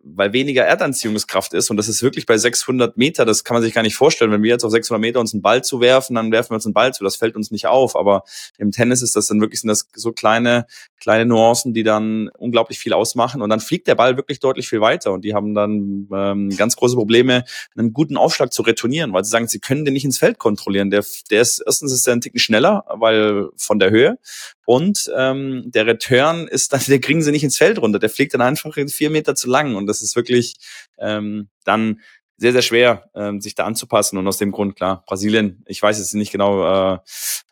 weil 0.04 0.34
weniger 0.34 0.64
Erdanziehungskraft 0.64 1.54
ist 1.54 1.70
und 1.70 1.78
das 1.78 1.88
ist 1.88 2.04
wirklich 2.04 2.26
bei 2.26 2.38
600 2.38 2.98
Meter, 2.98 3.24
das 3.24 3.44
kann 3.44 3.56
man 3.56 3.64
sich 3.64 3.74
gar 3.74 3.82
nicht 3.82 3.96
vorstellen. 3.96 4.32
Wenn 4.32 4.44
wir 4.44 4.52
jetzt 4.52 4.66
auf 4.66 4.72
600 4.72 5.00
Meter 5.00 5.20
uns 5.22 5.34
einen 5.34 5.42
Ball 5.42 5.64
zuwerfen, 5.64 6.16
dann 6.16 6.32
werfen 6.32 6.52
wir 6.52 6.56
uns 6.56 6.66
einen 6.66 6.74
Ball 6.74 6.94
zu, 6.94 7.04
das 7.04 7.16
fällt 7.16 7.36
uns 7.36 7.50
nicht 7.50 7.68
auf. 7.68 7.96
Aber 7.96 8.24
im 8.58 8.72
Tennis 8.72 9.02
ist 9.02 9.16
das 9.16 9.28
dann 9.28 9.40
wirklich 9.40 9.62
sind 9.62 9.70
das 9.70 9.88
so 9.94 10.12
kleine 10.12 10.66
kleine 11.04 11.26
Nuancen, 11.26 11.74
die 11.74 11.84
dann 11.84 12.30
unglaublich 12.38 12.80
viel 12.80 12.94
ausmachen. 12.94 13.42
Und 13.42 13.50
dann 13.50 13.60
fliegt 13.60 13.88
der 13.88 13.96
Ball 13.96 14.16
wirklich 14.16 14.40
deutlich 14.40 14.70
viel 14.70 14.80
weiter. 14.80 15.12
Und 15.12 15.26
die 15.26 15.34
haben 15.34 15.54
dann 15.54 16.08
ähm, 16.14 16.50
ganz 16.56 16.78
große 16.78 16.96
Probleme, 16.96 17.44
einen 17.76 17.92
guten 17.92 18.16
Aufschlag 18.16 18.54
zu 18.54 18.62
retournieren, 18.62 19.12
weil 19.12 19.26
sie 19.26 19.30
sagen, 19.30 19.48
sie 19.50 19.60
können 19.60 19.84
den 19.84 19.94
nicht 19.94 20.06
ins 20.06 20.18
Feld 20.18 20.40
kontrollieren. 20.40 20.92
Der, 20.92 21.04
der 21.30 21.42
ist 21.42 21.60
erstens 21.60 21.92
ist 21.92 22.08
der 22.08 22.14
ein 22.14 22.22
Ticken 22.22 22.40
schneller, 22.40 22.86
weil 22.88 23.50
von 23.58 23.80
der 23.80 23.92
Höhe. 23.92 24.18
Und 24.66 25.12
ähm, 25.18 25.64
der 25.66 25.86
Return 25.88 26.48
ist 26.48 26.72
dann, 26.72 26.82
der 26.88 27.00
kriegen 27.00 27.22
sie 27.22 27.32
nicht 27.32 27.44
ins 27.44 27.58
Feld 27.58 27.80
runter, 27.80 28.00
der 28.00 28.10
fliegt 28.10 28.34
dann 28.34 28.42
einfach 28.42 28.74
vier 28.88 29.10
Meter 29.10 29.36
zu 29.36 29.50
lang. 29.50 29.76
Und 29.76 29.88
das 29.88 30.02
ist 30.02 30.16
wirklich 30.16 30.56
ähm, 31.00 31.50
dann 31.66 32.00
sehr, 32.38 32.52
sehr 32.52 32.62
schwer, 32.62 33.10
ähm, 33.16 33.42
sich 33.42 33.56
da 33.56 33.66
anzupassen. 33.66 34.18
Und 34.18 34.28
aus 34.28 34.38
dem 34.38 34.52
Grund, 34.52 34.76
klar, 34.76 35.04
Brasilien, 35.08 35.64
ich 35.68 35.82
weiß 35.82 36.00
jetzt 36.00 36.14
nicht 36.14 36.32
genau, 36.32 36.94
äh, 36.94 37.00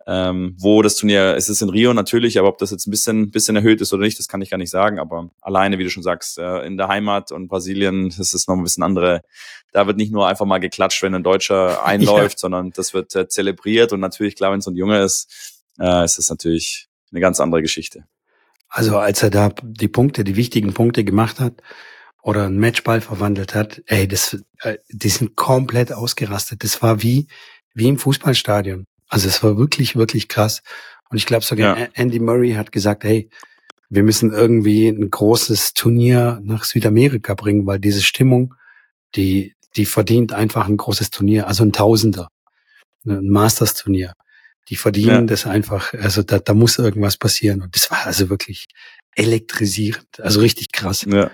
ähm, 0.07 0.55
wo 0.59 0.81
das 0.81 0.95
Turnier 0.95 1.35
ist. 1.35 1.45
Es 1.45 1.57
ist 1.57 1.61
in 1.61 1.69
Rio 1.69 1.93
natürlich, 1.93 2.39
aber 2.39 2.47
ob 2.47 2.57
das 2.57 2.71
jetzt 2.71 2.87
ein 2.87 2.91
bisschen, 2.91 3.31
bisschen 3.31 3.55
erhöht 3.55 3.81
ist 3.81 3.93
oder 3.93 4.03
nicht, 4.03 4.19
das 4.19 4.27
kann 4.27 4.41
ich 4.41 4.49
gar 4.49 4.57
nicht 4.57 4.71
sagen. 4.71 4.99
Aber 4.99 5.29
alleine, 5.41 5.77
wie 5.77 5.83
du 5.83 5.89
schon 5.89 6.03
sagst, 6.03 6.37
äh, 6.37 6.65
in 6.65 6.77
der 6.77 6.87
Heimat 6.87 7.31
und 7.31 7.47
Brasilien, 7.47 8.09
das 8.17 8.33
ist 8.33 8.47
noch 8.47 8.55
ein 8.55 8.63
bisschen 8.63 8.83
andere. 8.83 9.21
Da 9.71 9.87
wird 9.87 9.97
nicht 9.97 10.11
nur 10.11 10.27
einfach 10.27 10.45
mal 10.45 10.59
geklatscht, 10.59 11.03
wenn 11.03 11.15
ein 11.15 11.23
Deutscher 11.23 11.85
einläuft, 11.85 12.37
ja. 12.37 12.39
sondern 12.39 12.71
das 12.71 12.93
wird 12.93 13.15
äh, 13.15 13.27
zelebriert. 13.27 13.93
Und 13.93 13.99
natürlich, 13.99 14.35
klar, 14.35 14.51
wenn 14.51 14.59
es 14.59 14.65
so 14.65 14.71
ein 14.71 14.75
Junge 14.77 15.01
ist, 15.01 15.61
äh, 15.79 16.03
ist 16.03 16.17
es 16.17 16.29
natürlich 16.29 16.87
eine 17.11 17.21
ganz 17.21 17.39
andere 17.39 17.61
Geschichte. 17.61 18.05
Also 18.67 18.97
als 18.97 19.21
er 19.21 19.29
da 19.29 19.49
die 19.61 19.89
Punkte, 19.89 20.23
die 20.23 20.37
wichtigen 20.37 20.73
Punkte 20.73 21.03
gemacht 21.03 21.39
hat, 21.39 21.61
oder 22.21 22.45
einen 22.45 22.59
Matchball 22.59 23.01
verwandelt 23.01 23.55
hat, 23.55 23.81
ey, 23.87 24.07
das, 24.07 24.37
äh, 24.61 24.77
die 24.89 25.09
sind 25.09 25.35
komplett 25.35 25.91
ausgerastet. 25.91 26.63
Das 26.63 26.81
war 26.81 27.01
wie, 27.01 27.27
wie 27.73 27.87
im 27.87 27.97
Fußballstadion. 27.97 28.85
Also 29.07 29.27
es 29.27 29.43
war 29.43 29.57
wirklich, 29.57 29.95
wirklich 29.95 30.27
krass. 30.27 30.61
Und 31.09 31.17
ich 31.17 31.25
glaube 31.25 31.43
sogar 31.43 31.77
ja. 31.77 31.87
Andy 31.93 32.19
Murray 32.19 32.53
hat 32.53 32.71
gesagt, 32.71 33.03
hey, 33.03 33.29
wir 33.89 34.03
müssen 34.03 34.31
irgendwie 34.31 34.87
ein 34.87 35.11
großes 35.11 35.73
Turnier 35.73 36.39
nach 36.43 36.63
Südamerika 36.63 37.33
bringen, 37.33 37.65
weil 37.65 37.79
diese 37.79 38.01
Stimmung, 38.01 38.55
die, 39.15 39.53
die 39.75 39.85
verdient 39.85 40.31
einfach 40.31 40.67
ein 40.67 40.77
großes 40.77 41.09
Turnier, 41.09 41.47
also 41.47 41.63
ein 41.63 41.73
Tausender, 41.73 42.29
ein 43.05 43.27
Masters-Turnier. 43.27 44.13
Die 44.69 44.77
verdienen 44.77 45.09
ja. 45.09 45.21
das 45.21 45.45
einfach, 45.45 45.93
also 45.95 46.23
da, 46.23 46.39
da 46.39 46.53
muss 46.53 46.77
irgendwas 46.77 47.17
passieren. 47.17 47.61
Und 47.61 47.75
das 47.75 47.91
war 47.91 48.05
also 48.05 48.29
wirklich 48.29 48.67
elektrisierend, 49.15 50.21
also 50.21 50.39
richtig 50.39 50.71
krass. 50.71 51.05
Ja. 51.09 51.29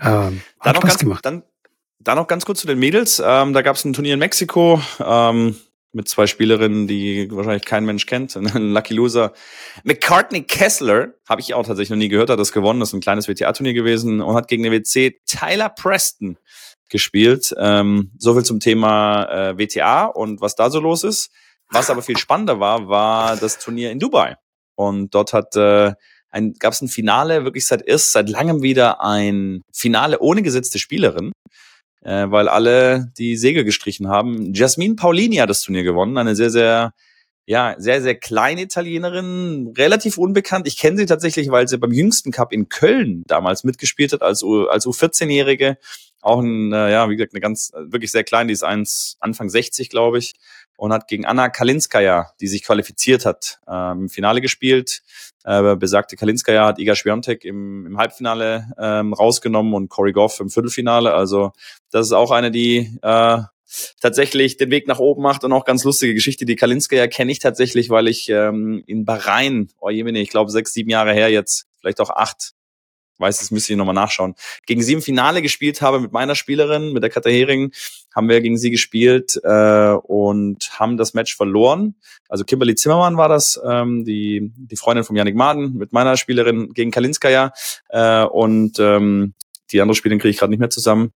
Ähm, 0.00 0.40
dann, 0.62 0.74
noch 0.74 0.82
ganz, 0.82 0.98
gemacht. 0.98 1.24
Dann, 1.24 1.42
dann 1.98 2.16
noch 2.16 2.26
ganz 2.26 2.44
kurz 2.44 2.60
zu 2.60 2.66
den 2.66 2.78
Mädels. 2.78 3.22
Ähm, 3.24 3.52
da 3.52 3.62
gab 3.62 3.76
es 3.76 3.84
ein 3.84 3.92
Turnier 3.92 4.14
in 4.14 4.20
Mexiko 4.20 4.80
ähm, 5.04 5.56
mit 5.92 6.08
zwei 6.08 6.26
Spielerinnen, 6.26 6.86
die 6.86 7.28
wahrscheinlich 7.30 7.64
kein 7.64 7.84
Mensch 7.84 8.06
kennt. 8.06 8.36
Ein 8.36 8.72
Lucky 8.72 8.94
Loser. 8.94 9.32
McCartney 9.82 10.42
Kessler, 10.42 11.14
habe 11.28 11.40
ich 11.40 11.54
auch 11.54 11.66
tatsächlich 11.66 11.90
noch 11.90 11.96
nie 11.96 12.08
gehört, 12.08 12.30
hat 12.30 12.38
das 12.38 12.52
gewonnen. 12.52 12.80
Das 12.80 12.90
ist 12.90 12.94
ein 12.94 13.00
kleines 13.00 13.28
WTA-Turnier 13.28 13.74
gewesen 13.74 14.20
und 14.20 14.34
hat 14.36 14.48
gegen 14.48 14.62
den 14.62 14.72
WC 14.72 15.20
Tyler 15.26 15.68
Preston 15.68 16.38
gespielt. 16.88 17.54
Ähm, 17.58 18.12
so 18.18 18.34
viel 18.34 18.44
zum 18.44 18.60
Thema 18.60 19.24
äh, 19.24 19.58
WTA 19.58 20.06
und 20.06 20.40
was 20.40 20.54
da 20.54 20.70
so 20.70 20.80
los 20.80 21.04
ist. 21.04 21.30
Was 21.72 21.88
aber 21.88 22.02
viel 22.02 22.18
spannender 22.18 22.58
war, 22.58 22.88
war 22.88 23.36
das 23.36 23.58
Turnier 23.58 23.90
in 23.92 24.00
Dubai. 24.00 24.36
Und 24.74 25.14
dort 25.14 25.32
hat 25.32 25.54
äh, 25.56 25.92
ein, 26.30 26.54
gab 26.54 26.72
es 26.72 26.82
ein 26.82 26.88
Finale, 26.88 27.44
wirklich 27.44 27.66
seit 27.66 27.86
erst 27.86 28.12
seit 28.12 28.28
langem 28.28 28.62
wieder 28.62 29.02
ein 29.02 29.62
Finale 29.72 30.20
ohne 30.20 30.42
gesetzte 30.42 30.78
Spielerin, 30.78 31.32
äh, 32.02 32.26
weil 32.28 32.48
alle 32.48 33.12
die 33.18 33.36
Segel 33.36 33.64
gestrichen 33.64 34.08
haben. 34.08 34.54
Jasmine 34.54 34.94
Paulini 34.94 35.36
hat 35.36 35.50
das 35.50 35.62
Turnier 35.62 35.82
gewonnen, 35.82 36.16
eine 36.18 36.36
sehr, 36.36 36.50
sehr 36.50 36.92
ja, 37.50 37.74
sehr, 37.78 38.00
sehr 38.00 38.14
kleine 38.14 38.62
Italienerin, 38.62 39.74
relativ 39.76 40.18
unbekannt. 40.18 40.68
Ich 40.68 40.78
kenne 40.78 40.98
sie 40.98 41.06
tatsächlich, 41.06 41.50
weil 41.50 41.66
sie 41.66 41.78
beim 41.78 41.90
jüngsten 41.90 42.30
Cup 42.30 42.52
in 42.52 42.68
Köln 42.68 43.24
damals 43.26 43.64
mitgespielt 43.64 44.12
hat, 44.12 44.22
als, 44.22 44.44
U, 44.44 44.66
als 44.66 44.86
U14-Jährige. 44.86 45.76
Auch 46.22 46.40
ein, 46.40 46.72
äh, 46.72 46.90
ja, 46.90 47.08
wie 47.08 47.16
gesagt, 47.16 47.34
eine 47.34 47.40
ganz, 47.40 47.72
wirklich 47.74 48.10
sehr 48.10 48.24
klein, 48.24 48.48
die 48.48 48.54
ist 48.54 48.62
eins, 48.62 49.16
Anfang 49.20 49.48
60, 49.48 49.88
glaube 49.88 50.18
ich, 50.18 50.34
und 50.76 50.92
hat 50.92 51.08
gegen 51.08 51.26
Anna 51.26 51.48
Kalinskaya, 51.48 52.32
die 52.40 52.46
sich 52.46 52.64
qualifiziert 52.64 53.26
hat, 53.26 53.60
äh, 53.66 53.92
im 53.92 54.08
Finale 54.08 54.40
gespielt. 54.40 55.02
Äh, 55.44 55.76
besagte 55.76 56.16
Kalinskaya 56.16 56.66
hat 56.66 56.78
Iga 56.78 56.94
Swiatek 56.94 57.44
im, 57.44 57.86
im 57.86 57.98
Halbfinale 57.98 58.70
ähm, 58.78 59.12
rausgenommen 59.12 59.74
und 59.74 59.88
Cory 59.88 60.12
Goff 60.12 60.40
im 60.40 60.50
Viertelfinale. 60.50 61.12
Also 61.14 61.52
das 61.90 62.06
ist 62.06 62.12
auch 62.12 62.30
eine, 62.30 62.50
die 62.50 62.98
äh, 63.02 63.38
tatsächlich 64.00 64.56
den 64.56 64.70
Weg 64.70 64.88
nach 64.88 64.98
oben 64.98 65.22
macht 65.22 65.44
und 65.44 65.52
auch 65.52 65.64
ganz 65.64 65.84
lustige 65.84 66.14
Geschichte. 66.14 66.44
Die 66.44 66.56
Kalinskaya 66.56 67.06
kenne 67.06 67.32
ich 67.32 67.38
tatsächlich, 67.38 67.90
weil 67.90 68.08
ich 68.08 68.28
ähm, 68.28 68.82
in 68.86 69.04
Bahrain, 69.04 69.68
oh 69.80 69.90
jemine, 69.90 70.20
ich 70.20 70.30
glaube 70.30 70.50
sechs, 70.50 70.72
sieben 70.72 70.90
Jahre 70.90 71.12
her 71.12 71.30
jetzt, 71.30 71.66
vielleicht 71.78 72.00
auch 72.00 72.10
acht, 72.10 72.52
weiß, 73.20 73.38
das 73.38 73.50
müsste 73.50 73.72
ich 73.72 73.76
nochmal 73.76 73.94
nachschauen, 73.94 74.34
gegen 74.66 74.82
sie 74.82 74.94
im 74.94 75.02
Finale 75.02 75.42
gespielt 75.42 75.82
habe 75.82 76.00
mit 76.00 76.12
meiner 76.12 76.34
Spielerin, 76.34 76.92
mit 76.92 77.02
der 77.02 77.10
Katha 77.10 77.30
Hering, 77.30 77.72
haben 78.14 78.28
wir 78.28 78.40
gegen 78.40 78.58
sie 78.58 78.70
gespielt 78.70 79.40
äh, 79.44 79.92
und 79.92 80.70
haben 80.78 80.96
das 80.96 81.14
Match 81.14 81.36
verloren. 81.36 81.94
Also 82.28 82.44
Kimberly 82.44 82.74
Zimmermann 82.74 83.16
war 83.16 83.28
das, 83.28 83.60
ähm, 83.64 84.04
die, 84.04 84.52
die 84.56 84.76
Freundin 84.76 85.04
von 85.04 85.16
Yannick 85.16 85.36
Maden 85.36 85.74
mit 85.74 85.92
meiner 85.92 86.16
Spielerin 86.16 86.72
gegen 86.72 86.90
Kalinskaya 86.90 87.52
äh, 87.90 88.24
und 88.24 88.78
ähm, 88.80 89.34
die 89.70 89.80
andere 89.80 89.94
Spielerin 89.94 90.18
kriege 90.18 90.30
ich 90.30 90.38
gerade 90.38 90.50
nicht 90.50 90.60
mehr 90.60 90.70
zusammen 90.70 91.12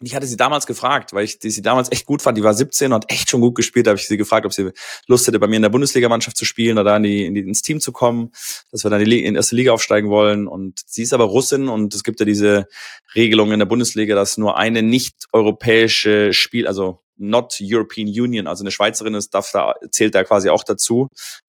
ich 0.00 0.14
hatte 0.14 0.26
sie 0.26 0.36
damals 0.36 0.66
gefragt, 0.66 1.12
weil 1.12 1.24
ich 1.24 1.38
die, 1.38 1.50
sie 1.50 1.62
damals 1.62 1.90
echt 1.90 2.06
gut 2.06 2.22
fand. 2.22 2.38
Die 2.38 2.42
war 2.42 2.54
17 2.54 2.92
und 2.92 3.10
echt 3.10 3.28
schon 3.30 3.40
gut 3.40 3.56
gespielt. 3.56 3.86
Da 3.86 3.90
habe 3.90 3.98
ich 3.98 4.06
sie 4.06 4.16
gefragt, 4.16 4.46
ob 4.46 4.52
sie 4.52 4.70
Lust 5.06 5.26
hätte, 5.26 5.40
bei 5.40 5.48
mir 5.48 5.56
in 5.56 5.62
der 5.62 5.70
Bundesligamannschaft 5.70 6.36
zu 6.36 6.44
spielen 6.44 6.78
oder 6.78 6.96
in 6.96 7.02
die, 7.02 7.26
in 7.26 7.34
die, 7.34 7.40
ins 7.40 7.62
Team 7.62 7.80
zu 7.80 7.90
kommen, 7.90 8.30
dass 8.70 8.84
wir 8.84 8.90
dann 8.90 9.00
in 9.00 9.10
die 9.10 9.24
erste 9.24 9.56
Liga 9.56 9.72
aufsteigen 9.72 10.08
wollen. 10.08 10.46
Und 10.46 10.80
sie 10.86 11.02
ist 11.02 11.12
aber 11.12 11.24
Russin 11.24 11.68
und 11.68 11.94
es 11.94 12.04
gibt 12.04 12.20
ja 12.20 12.26
diese 12.26 12.68
Regelung 13.14 13.50
in 13.50 13.58
der 13.58 13.66
Bundesliga, 13.66 14.14
dass 14.14 14.38
nur 14.38 14.56
eine 14.56 14.82
nicht-europäische 14.82 16.32
Spiel, 16.32 16.68
also 16.68 17.00
not 17.16 17.58
European 17.60 18.06
Union, 18.06 18.46
also 18.46 18.62
eine 18.62 18.70
Schweizerin 18.70 19.14
ist, 19.14 19.34
darf 19.34 19.50
da, 19.52 19.74
zählt 19.90 20.14
da 20.14 20.22
quasi 20.22 20.48
auch 20.50 20.62
dazu, 20.62 21.08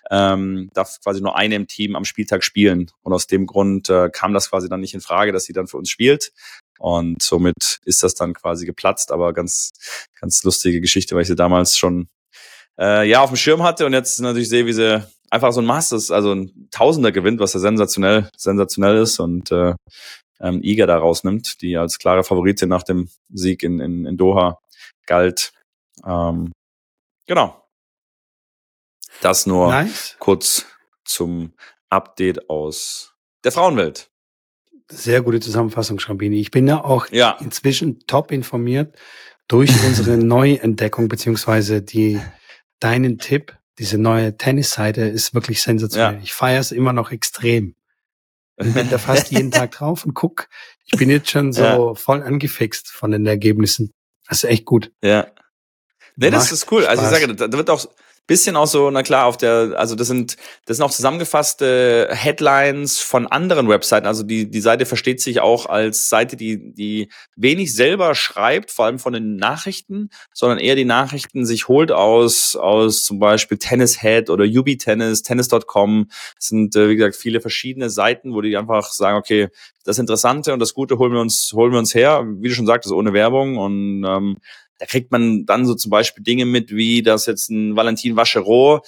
ähm, 0.10 0.72
darf 0.74 1.00
quasi 1.02 1.22
nur 1.22 1.36
eine 1.36 1.54
im 1.56 1.68
Team 1.68 1.96
am 1.96 2.06
Spieltag 2.06 2.44
spielen. 2.44 2.90
Und 3.04 3.14
aus 3.14 3.28
dem 3.28 3.46
Grund 3.46 3.90
äh, 3.90 4.10
kam 4.12 4.34
das 4.34 4.50
quasi 4.50 4.68
dann 4.68 4.80
nicht 4.80 4.96
in 4.96 5.02
Frage, 5.02 5.32
dass 5.32 5.44
sie 5.44 5.54
dann 5.54 5.68
für 5.68 5.78
uns 5.78 5.92
spielt. 5.92 6.32
Und 6.80 7.22
somit 7.22 7.80
ist 7.84 8.04
das 8.04 8.16
dann 8.16 8.34
quasi 8.34 8.66
geplatzt, 8.66 9.12
aber 9.12 9.34
ganz, 9.34 9.72
ganz 10.20 10.44
lustige 10.44 10.82
Geschichte, 10.82 11.14
weil 11.14 11.24
ich 11.24 11.28
sie 11.28 11.36
damals 11.36 11.78
schon 11.78 12.08
äh, 12.80 13.08
ja 13.08 13.22
auf 13.22 13.30
dem 13.30 13.36
Schirm 13.36 13.64
hatte 13.64 13.86
und 13.86 13.94
jetzt 13.94 14.20
natürlich 14.22 14.50
sehe, 14.50 14.66
wie 14.66 14.74
sie 14.74 15.06
einfach 15.30 15.52
so 15.52 15.62
ein 15.62 15.66
Masters, 15.66 16.10
also 16.10 16.34
ein 16.34 16.70
Tausender 16.72 17.12
gewinnt, 17.12 17.40
was 17.40 17.54
ja 17.54 17.60
sensationell, 17.60 18.30
sensationell 18.36 18.98
ist 18.98 19.20
und 19.20 19.52
äh, 19.52 19.76
ähm, 20.40 20.62
Iga 20.64 20.86
da 20.86 20.98
rausnimmt, 20.98 21.62
die 21.62 21.78
als 21.78 22.00
klare 22.00 22.24
Favoritin 22.24 22.70
nach 22.70 22.84
dem 22.84 23.10
Sieg 23.30 23.62
in, 23.62 23.80
in, 23.80 24.06
in 24.06 24.18
Doha 24.18 24.60
galt. 25.06 25.52
Ähm, 26.06 26.54
genau. 27.28 27.62
Das 29.22 29.46
nur 29.46 29.68
nice. 29.68 30.16
kurz 30.20 30.66
zum 31.04 31.54
Update 31.90 32.50
aus 32.50 33.14
der 33.44 33.52
Frauenwelt. 33.52 34.09
Sehr 34.92 35.22
gute 35.22 35.40
Zusammenfassung, 35.40 36.00
Schrambini. 36.00 36.40
Ich 36.40 36.52
bin 36.52 36.68
ja 36.68 36.84
auch 36.84 37.08
ja. 37.12 37.38
inzwischen 37.42 38.00
top 38.08 38.32
informiert 38.32 38.96
durch 39.48 39.72
unsere 39.86 40.18
Neuentdeckung, 40.24 41.08
beziehungsweise 41.08 41.82
die, 41.82 42.20
deinen 42.80 43.18
Tipp. 43.20 43.56
Diese 43.78 43.98
neue 43.98 44.36
Tennisseite 44.36 45.02
ist 45.02 45.34
wirklich 45.34 45.62
sensationell. 45.62 46.16
Ja. 46.16 46.20
Ich 46.22 46.34
feiere 46.34 46.60
es 46.60 46.72
immer 46.72 46.92
noch 46.92 47.12
extrem. 47.12 47.76
Ich 48.58 48.74
bin 48.74 48.90
da 48.90 48.98
fast 48.98 49.32
jeden 49.32 49.52
Tag 49.52 49.72
drauf 49.72 50.06
und 50.06 50.14
guck. 50.14 50.50
Ich 50.86 50.98
bin 50.98 51.10
jetzt 51.10 51.30
schon 51.30 51.54
so 51.54 51.62
ja. 51.62 51.94
voll 51.94 52.22
angefixt 52.22 52.90
von 52.90 53.12
den 53.12 53.26
Ergebnissen. 53.26 53.94
Das 54.28 54.44
ist 54.44 54.50
echt 54.50 54.66
gut. 54.66 54.92
Ja. 55.02 55.28
Nee, 56.20 56.32
das 56.32 56.52
ist 56.52 56.72
cool. 56.72 56.84
Spaß. 56.84 57.00
Also 57.00 57.04
ich 57.04 57.22
sage, 57.22 57.36
da 57.36 57.58
wird 57.58 57.70
auch, 57.70 57.86
bisschen 58.30 58.56
auch 58.56 58.68
so, 58.68 58.92
na 58.92 59.02
klar, 59.02 59.26
auf 59.26 59.38
der, 59.38 59.74
also 59.76 59.96
das 59.96 60.08
sind, 60.08 60.38
das 60.66 60.78
sind 60.78 60.86
auch 60.86 60.92
zusammengefasste 60.92 62.10
Headlines 62.12 63.00
von 63.00 63.26
anderen 63.26 63.68
Webseiten. 63.68 64.06
Also 64.06 64.22
die, 64.22 64.50
die 64.50 64.62
Seite 64.62 64.86
versteht 64.86 65.20
sich 65.20 65.42
auch 65.42 65.66
als 65.66 66.10
Seite, 66.10 66.38
die, 66.38 66.72
die 66.74 67.10
wenig 67.36 67.74
selber 67.74 68.14
schreibt, 68.14 68.70
vor 68.70 68.86
allem 68.86 69.00
von 69.00 69.14
den 69.14 69.36
Nachrichten, 69.38 70.12
sondern 70.32 70.60
eher 70.60 70.76
die 70.76 70.86
Nachrichten 70.86 71.44
sich 71.44 71.68
holt 71.68 71.92
aus, 71.92 72.56
aus 72.56 73.04
zum 73.04 73.18
Beispiel 73.18 73.58
Tennis 73.58 74.00
Head 74.00 74.30
oder 74.30 74.46
Ubi 74.46 74.78
Tennis, 74.78 75.24
Tennis.com. 75.24 76.06
Das 76.36 76.46
sind, 76.46 76.76
äh, 76.76 76.88
wie 76.88 76.98
gesagt, 76.98 77.16
viele 77.16 77.42
verschiedene 77.42 77.90
Seiten, 77.90 78.36
wo 78.36 78.42
die 78.42 78.56
einfach 78.56 78.92
sagen, 78.92 79.18
okay, 79.18 79.50
das 79.86 79.98
Interessante 79.98 80.54
und 80.54 80.60
das 80.60 80.76
Gute 80.76 81.00
holen 81.00 81.14
wir 81.14 81.20
uns, 81.20 81.52
holen 81.56 81.72
wir 81.72 81.80
uns 81.80 81.96
her, 81.96 82.24
wie 82.28 82.48
du 82.48 82.54
schon 82.54 82.68
sagtest, 82.68 82.94
ohne 82.94 83.12
Werbung 83.12 83.58
und 83.58 84.04
ähm, 84.08 84.38
da 84.80 84.86
kriegt 84.86 85.12
man 85.12 85.46
dann 85.46 85.66
so 85.66 85.76
zum 85.76 85.92
Beispiel 85.92 86.24
Dinge 86.24 86.46
mit, 86.46 86.72
wie 86.72 87.04
dass 87.04 87.26
jetzt 87.26 87.50
ein 87.50 87.76
Valentin 87.76 88.16
Vachereau, 88.16 88.82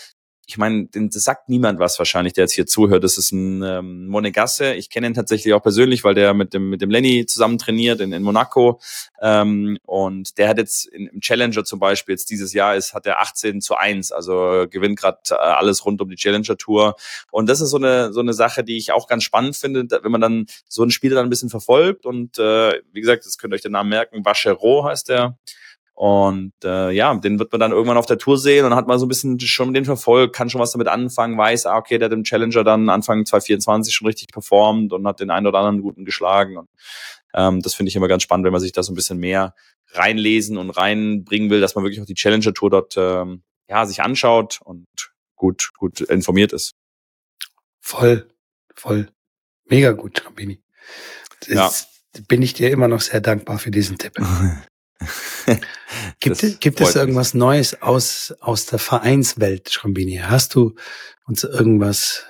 ich 0.51 0.57
meine, 0.57 0.89
das 0.91 1.23
sagt 1.23 1.47
niemand 1.47 1.79
was 1.79 1.97
wahrscheinlich, 1.97 2.33
der 2.33 2.43
jetzt 2.43 2.53
hier 2.53 2.65
zuhört. 2.65 3.05
Das 3.05 3.17
ist 3.17 3.31
ein 3.31 3.63
ähm, 3.63 4.07
Monegasse. 4.07 4.73
Ich 4.73 4.89
kenne 4.89 5.07
ihn 5.07 5.13
tatsächlich 5.13 5.53
auch 5.53 5.61
persönlich, 5.61 6.03
weil 6.03 6.13
der 6.13 6.33
mit 6.33 6.53
dem 6.53 6.69
mit 6.69 6.81
dem 6.81 6.89
Lenny 6.89 7.25
zusammen 7.25 7.57
trainiert 7.57 8.01
in, 8.01 8.11
in 8.11 8.21
Monaco. 8.21 8.81
Ähm, 9.21 9.77
und 9.85 10.37
der 10.37 10.49
hat 10.49 10.57
jetzt 10.57 10.87
in, 10.87 11.07
im 11.07 11.21
Challenger 11.21 11.63
zum 11.63 11.79
Beispiel 11.79 12.13
jetzt 12.13 12.29
dieses 12.29 12.51
Jahr 12.51 12.75
ist 12.75 12.93
hat 12.93 13.05
er 13.05 13.21
18 13.21 13.61
zu 13.61 13.75
1, 13.75 14.11
also 14.11 14.65
gewinnt 14.69 14.99
gerade 14.99 15.19
äh, 15.29 15.35
alles 15.35 15.85
rund 15.85 16.01
um 16.01 16.09
die 16.09 16.17
Challenger 16.17 16.57
Tour. 16.57 16.95
Und 17.31 17.47
das 17.47 17.61
ist 17.61 17.69
so 17.69 17.77
eine 17.77 18.11
so 18.11 18.19
eine 18.19 18.33
Sache, 18.33 18.65
die 18.65 18.75
ich 18.75 18.91
auch 18.91 19.07
ganz 19.07 19.23
spannend 19.23 19.55
finde, 19.55 19.87
wenn 20.03 20.11
man 20.11 20.21
dann 20.21 20.47
so 20.67 20.83
ein 20.83 20.91
Spiel 20.91 21.11
dann 21.11 21.27
ein 21.27 21.29
bisschen 21.29 21.49
verfolgt. 21.49 22.05
Und 22.05 22.37
äh, 22.39 22.81
wie 22.91 22.99
gesagt, 22.99 23.25
das 23.25 23.37
könnt 23.37 23.53
ihr 23.53 23.55
euch 23.55 23.61
den 23.61 23.71
Namen 23.71 23.89
merken. 23.89 24.25
Vachereau 24.25 24.83
heißt 24.83 25.07
der. 25.07 25.37
Und 26.01 26.53
äh, 26.63 26.89
ja, 26.89 27.13
den 27.13 27.37
wird 27.37 27.51
man 27.51 27.59
dann 27.59 27.73
irgendwann 27.73 27.97
auf 27.97 28.07
der 28.07 28.17
Tour 28.17 28.35
sehen 28.35 28.65
und 28.65 28.73
hat 28.73 28.87
mal 28.87 28.97
so 28.97 29.05
ein 29.05 29.07
bisschen 29.07 29.39
schon 29.39 29.71
den 29.71 29.85
verfolgt, 29.85 30.35
kann 30.35 30.49
schon 30.49 30.59
was 30.59 30.71
damit 30.71 30.87
anfangen, 30.87 31.37
weiß, 31.37 31.67
ah, 31.67 31.77
okay, 31.77 31.99
der 31.99 32.07
hat 32.07 32.13
im 32.13 32.23
Challenger 32.23 32.63
dann 32.63 32.89
Anfang 32.89 33.23
2024 33.23 33.93
schon 33.93 34.07
richtig 34.07 34.29
performt 34.29 34.93
und 34.93 35.05
hat 35.05 35.19
den 35.19 35.29
einen 35.29 35.45
oder 35.45 35.59
anderen 35.59 35.83
guten 35.83 36.03
geschlagen. 36.03 36.57
Und 36.57 36.69
Ähm, 37.35 37.61
das 37.61 37.75
finde 37.75 37.89
ich 37.89 37.95
immer 37.95 38.07
ganz 38.07 38.23
spannend, 38.23 38.45
wenn 38.45 38.51
man 38.51 38.61
sich 38.61 38.71
da 38.71 38.81
so 38.81 38.91
ein 38.91 38.95
bisschen 38.95 39.19
mehr 39.19 39.53
reinlesen 39.91 40.57
und 40.57 40.71
reinbringen 40.71 41.51
will, 41.51 41.61
dass 41.61 41.75
man 41.75 41.83
wirklich 41.83 42.01
auch 42.01 42.07
die 42.07 42.15
Challenger 42.15 42.55
Tour 42.55 42.71
dort 42.71 42.95
ähm, 42.97 43.43
ja 43.69 43.85
sich 43.85 44.01
anschaut 44.01 44.59
und 44.63 44.87
gut 45.35 45.69
gut 45.77 46.01
informiert 46.01 46.51
ist. 46.51 46.73
Voll, 47.79 48.27
voll, 48.73 49.07
mega 49.65 49.91
gut, 49.91 50.25
Rambini. 50.25 50.63
Ja. 51.45 51.71
Bin 52.27 52.41
ich 52.41 52.55
dir 52.55 52.71
immer 52.71 52.87
noch 52.87 53.01
sehr 53.01 53.21
dankbar 53.21 53.59
für 53.59 53.69
diesen 53.69 53.99
Tipp. 53.99 54.13
gibt 56.21 56.61
gibt 56.61 56.81
es 56.81 56.95
irgendwas 56.95 57.33
mich. 57.33 57.39
Neues 57.39 57.81
aus, 57.81 58.33
aus 58.39 58.65
der 58.65 58.79
Vereinswelt, 58.79 59.71
Schrambini? 59.71 60.21
Hast 60.23 60.55
du 60.55 60.75
uns 61.25 61.43
irgendwas, 61.43 62.25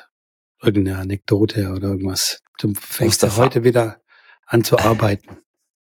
irgendeine 0.61 0.97
Anekdote 0.97 1.71
oder 1.71 1.89
irgendwas? 1.89 2.41
Du 2.59 2.73
fängst 2.73 3.21
ja 3.21 3.35
heute 3.35 3.63
wieder 3.63 4.01
an 4.45 4.63
zu 4.63 4.79
arbeiten. 4.79 5.37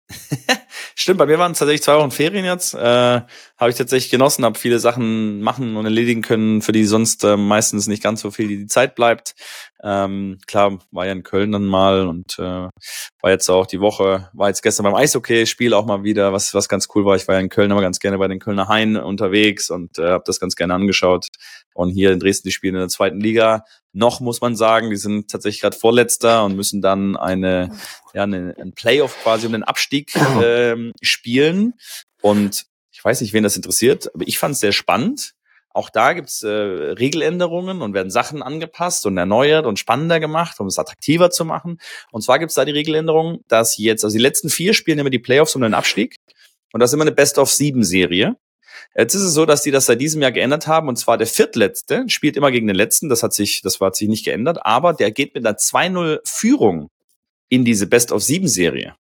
Stimmt, 0.95 1.17
bei 1.17 1.25
mir 1.25 1.39
waren 1.39 1.51
es 1.51 1.59
tatsächlich 1.59 1.83
zwei 1.83 1.97
Wochen 1.97 2.11
Ferien 2.11 2.45
jetzt. 2.45 2.73
Äh, 2.73 2.77
habe 2.79 3.69
ich 3.69 3.75
tatsächlich 3.75 4.11
genossen, 4.11 4.45
habe 4.45 4.57
viele 4.57 4.79
Sachen 4.79 5.41
machen 5.41 5.75
und 5.75 5.85
erledigen 5.85 6.21
können, 6.21 6.61
für 6.61 6.71
die 6.71 6.85
sonst 6.85 7.23
äh, 7.23 7.37
meistens 7.37 7.87
nicht 7.87 8.03
ganz 8.03 8.21
so 8.21 8.31
viel 8.31 8.47
die 8.47 8.67
Zeit 8.67 8.95
bleibt. 8.95 9.35
Ähm, 9.87 10.39
klar, 10.47 10.79
war 10.89 11.05
ja 11.05 11.11
in 11.11 11.21
Köln 11.21 11.51
dann 11.51 11.65
mal 11.65 12.07
und 12.07 12.39
äh, 12.39 12.41
war 13.21 13.29
jetzt 13.29 13.47
auch 13.49 13.67
die 13.67 13.79
Woche, 13.79 14.31
war 14.33 14.47
jetzt 14.47 14.63
gestern 14.63 14.83
beim 14.83 14.95
Eishockey-Spiel 14.95 15.75
auch 15.75 15.85
mal 15.85 16.03
wieder, 16.03 16.33
was, 16.33 16.55
was 16.55 16.67
ganz 16.67 16.87
cool 16.95 17.05
war. 17.05 17.15
Ich 17.15 17.27
war 17.27 17.35
ja 17.35 17.41
in 17.41 17.49
Köln 17.49 17.71
aber 17.71 17.81
ganz 17.81 17.99
gerne 17.99 18.17
bei 18.17 18.27
den 18.27 18.39
Kölner 18.39 18.67
Hain 18.67 18.97
unterwegs 18.97 19.69
und 19.69 19.99
äh, 19.99 20.09
habe 20.09 20.23
das 20.25 20.39
ganz 20.39 20.55
gerne 20.55 20.73
angeschaut. 20.73 21.27
Und 21.75 21.91
hier 21.91 22.11
in 22.11 22.19
Dresden, 22.19 22.47
die 22.47 22.51
spielen 22.51 22.73
in 22.73 22.79
der 22.79 22.89
zweiten 22.89 23.19
Liga. 23.19 23.63
Noch 23.93 24.21
muss 24.21 24.41
man 24.41 24.55
sagen, 24.55 24.89
die 24.89 24.97
sind 24.97 25.29
tatsächlich 25.29 25.61
gerade 25.61 25.77
Vorletzter 25.77 26.45
und 26.45 26.55
müssen 26.55 26.81
dann 26.81 27.15
eine, 27.15 27.69
ja, 28.15 28.23
eine, 28.23 28.55
ein 28.59 28.73
Playoff 28.73 29.15
quasi 29.21 29.45
um 29.45 29.53
den 29.53 29.63
Abstieg 29.63 30.11
ähm, 30.43 30.93
spielen. 31.03 31.73
Und 32.23 32.65
ich 32.91 33.05
weiß 33.05 33.21
nicht, 33.21 33.33
wen 33.33 33.43
das 33.43 33.55
interessiert, 33.55 34.09
aber 34.15 34.27
ich 34.27 34.39
fand 34.39 34.55
es 34.55 34.61
sehr 34.61 34.71
spannend. 34.71 35.35
Auch 35.75 35.89
da 35.89 36.13
gibt's 36.13 36.41
äh, 36.41 36.47
Regeländerungen 36.47 37.81
und 37.81 37.93
werden 37.93 38.09
Sachen 38.09 38.41
angepasst 38.41 39.05
und 39.05 39.17
erneuert 39.17 39.65
und 39.65 39.77
spannender 39.77 40.21
gemacht, 40.21 40.57
um 40.61 40.67
es 40.67 40.79
attraktiver 40.79 41.31
zu 41.31 41.43
machen. 41.43 41.81
Und 42.13 42.21
zwar 42.21 42.39
gibt's 42.39 42.55
da 42.55 42.63
die 42.63 42.71
Regeländerung, 42.71 43.41
dass 43.49 43.77
jetzt, 43.77 44.05
also 44.05 44.15
die 44.15 44.23
letzten 44.23 44.47
vier 44.49 44.73
spielen 44.73 44.99
immer 44.99 45.09
die 45.09 45.19
Playoffs 45.19 45.53
um 45.53 45.61
den 45.61 45.73
Abstieg. 45.73 46.15
Und 46.71 46.79
das 46.79 46.91
ist 46.91 46.93
immer 46.93 47.03
eine 47.03 47.11
Best-of-Sieben-Serie. 47.11 48.37
Jetzt 48.95 49.15
ist 49.15 49.23
es 49.23 49.33
so, 49.33 49.45
dass 49.45 49.63
die 49.63 49.71
das 49.71 49.87
seit 49.87 49.99
diesem 49.99 50.21
Jahr 50.21 50.31
geändert 50.31 50.65
haben 50.65 50.87
und 50.87 50.95
zwar 50.95 51.17
der 51.17 51.27
Viertletzte 51.27 52.05
spielt 52.07 52.37
immer 52.37 52.51
gegen 52.51 52.67
den 52.67 52.77
Letzten, 52.77 53.09
das 53.09 53.21
hat 53.21 53.33
sich, 53.33 53.61
das 53.61 53.81
hat 53.81 53.97
sich 53.97 54.07
nicht 54.07 54.23
geändert, 54.23 54.59
aber 54.61 54.93
der 54.93 55.11
geht 55.11 55.35
mit 55.35 55.45
einer 55.45 55.57
2-0 55.57 56.21
Führung 56.23 56.89
in 57.49 57.65
diese 57.65 57.87
Best-of-Sieben-Serie. 57.87 58.95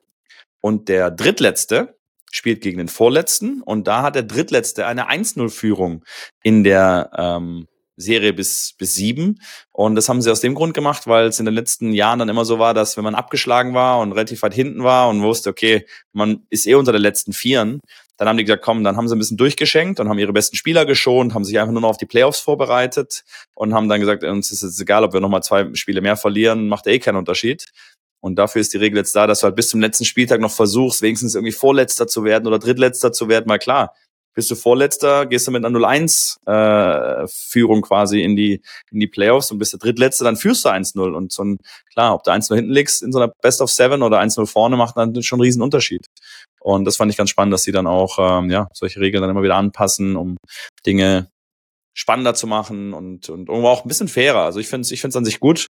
Und 0.61 0.89
der 0.89 1.11
Drittletzte 1.11 1.97
spielt 2.31 2.61
gegen 2.63 2.79
den 2.79 2.89
Vorletzten 2.89 3.63
und 3.63 3.87
da 3.87 4.03
hat 4.03 4.15
der 4.15 4.23
Drittletzte 4.23 4.87
eine 4.87 5.11
1-0-Führung 5.11 6.05
in 6.43 6.65
der 6.65 7.11
ähm, 7.17 7.67
Serie 8.01 8.33
bis, 8.33 8.75
bis 8.79 8.95
sieben. 8.95 9.41
Und 9.73 9.95
das 9.95 10.09
haben 10.09 10.23
sie 10.23 10.31
aus 10.31 10.41
dem 10.41 10.55
Grund 10.55 10.75
gemacht, 10.75 11.07
weil 11.07 11.27
es 11.27 11.39
in 11.39 11.45
den 11.45 11.55
letzten 11.55 11.93
Jahren 11.93 12.19
dann 12.19 12.29
immer 12.29 12.45
so 12.45 12.59
war, 12.59 12.75
dass 12.75 12.97
wenn 12.97 13.05
man 13.05 13.15
abgeschlagen 13.15 13.75
war 13.75 14.01
und 14.01 14.13
relativ 14.13 14.43
weit 14.43 14.55
hinten 14.55 14.83
war 14.83 15.09
und 15.09 15.23
wusste, 15.23 15.51
okay, 15.51 15.87
man 16.13 16.47
ist 16.51 16.67
eh 16.67 16.75
unter 16.75 16.93
den 16.93 17.03
letzten 17.03 17.33
Vieren, 17.33 17.81
dann 18.17 18.29
haben 18.29 18.37
die 18.37 18.45
gesagt, 18.45 18.63
komm, 18.63 18.85
dann 18.85 18.97
haben 18.97 19.09
sie 19.09 19.17
ein 19.17 19.19
bisschen 19.19 19.39
durchgeschenkt 19.39 19.99
und 19.99 20.09
haben 20.09 20.19
ihre 20.19 20.33
besten 20.33 20.57
Spieler 20.57 20.85
geschont, 20.85 21.33
haben 21.33 21.45
sich 21.45 21.59
einfach 21.59 21.73
nur 21.73 21.81
noch 21.81 21.89
auf 21.89 21.97
die 21.97 22.07
Playoffs 22.07 22.41
vorbereitet 22.41 23.25
und 23.55 23.73
haben 23.73 23.89
dann 23.89 24.01
gesagt, 24.01 24.25
uns 24.25 24.51
ist 24.51 24.63
es 24.63 24.79
egal, 24.79 25.05
ob 25.05 25.15
wir 25.15 25.21
nochmal 25.21 25.43
zwei 25.43 25.73
Spiele 25.75 26.03
mehr 26.03 26.17
verlieren, 26.17 26.69
macht 26.69 26.87
eh 26.87 26.99
keinen 26.99 27.17
Unterschied. 27.17 27.67
Und 28.21 28.37
dafür 28.37 28.61
ist 28.61 28.73
die 28.75 28.79
Regel 28.79 28.99
jetzt 28.99 29.17
da, 29.17 29.27
dass 29.27 29.41
du 29.41 29.45
halt 29.45 29.57
bis 29.57 29.69
zum 29.69 29.81
letzten 29.81 30.05
Spieltag 30.05 30.41
noch 30.41 30.51
versuchst, 30.51 31.03
wenigstens 31.03 31.35
irgendwie 31.35 31.53
Vorletzter 31.53 32.07
zu 32.07 32.25
werden 32.25 32.47
oder 32.47 32.59
Drittletzter 32.59 33.13
zu 33.13 33.29
werden. 33.29 33.47
Mal 33.47 33.59
klar, 33.59 33.95
bist 34.35 34.51
du 34.51 34.55
Vorletzter, 34.55 35.27
gehst 35.27 35.47
du 35.47 35.51
mit 35.51 35.65
einer 35.65 35.77
0-1 35.77 36.37
äh, 36.47 37.81
quasi 37.83 38.23
in 38.23 38.37
die 38.37 38.63
in 38.91 39.01
die 39.01 39.07
Playoffs 39.07 39.51
und 39.51 39.59
bist 39.59 39.73
der 39.73 39.81
Drittletzte, 39.81 40.25
dann 40.25 40.37
führst 40.37 40.65
du 40.65 40.69
1-0 40.69 41.15
und 41.15 41.33
so 41.33 41.45
ein, 41.45 41.59
klar, 41.93 42.15
ob 42.15 42.23
du 42.23 42.31
1-0 42.31 42.55
hinten 42.55 42.71
liegst 42.71 43.03
in 43.03 43.13
so 43.13 43.19
einer 43.19 43.33
Best 43.43 43.61
of 43.61 43.71
Seven 43.71 44.03
oder 44.03 44.21
1-0 44.21 44.47
vorne, 44.47 44.77
macht 44.77 44.97
dann 44.97 45.21
schon 45.23 45.39
einen 45.39 45.45
riesen 45.45 45.63
Unterschied. 45.63 46.07
Und 46.61 46.85
das 46.85 46.97
fand 46.97 47.11
ich 47.11 47.17
ganz 47.17 47.31
spannend, 47.31 47.55
dass 47.55 47.63
sie 47.63 47.73
dann 47.73 47.87
auch 47.87 48.19
ähm, 48.21 48.51
ja 48.51 48.69
solche 48.73 49.01
Regeln 49.01 49.23
dann 49.23 49.31
immer 49.31 49.43
wieder 49.43 49.57
anpassen, 49.57 50.17
um 50.17 50.37
Dinge 50.87 51.29
spannender 51.95 52.35
zu 52.35 52.47
machen 52.47 52.93
und, 52.93 53.29
und 53.29 53.49
irgendwo 53.49 53.69
auch 53.69 53.85
ein 53.85 53.89
bisschen 53.89 54.09
fairer. 54.09 54.43
Also 54.43 54.61
ich 54.61 54.69
finde 54.69 54.83
es 54.83 54.91
ich 54.91 55.01
find's 55.01 55.17
an 55.17 55.25
sich 55.25 55.41
gut 55.41 55.67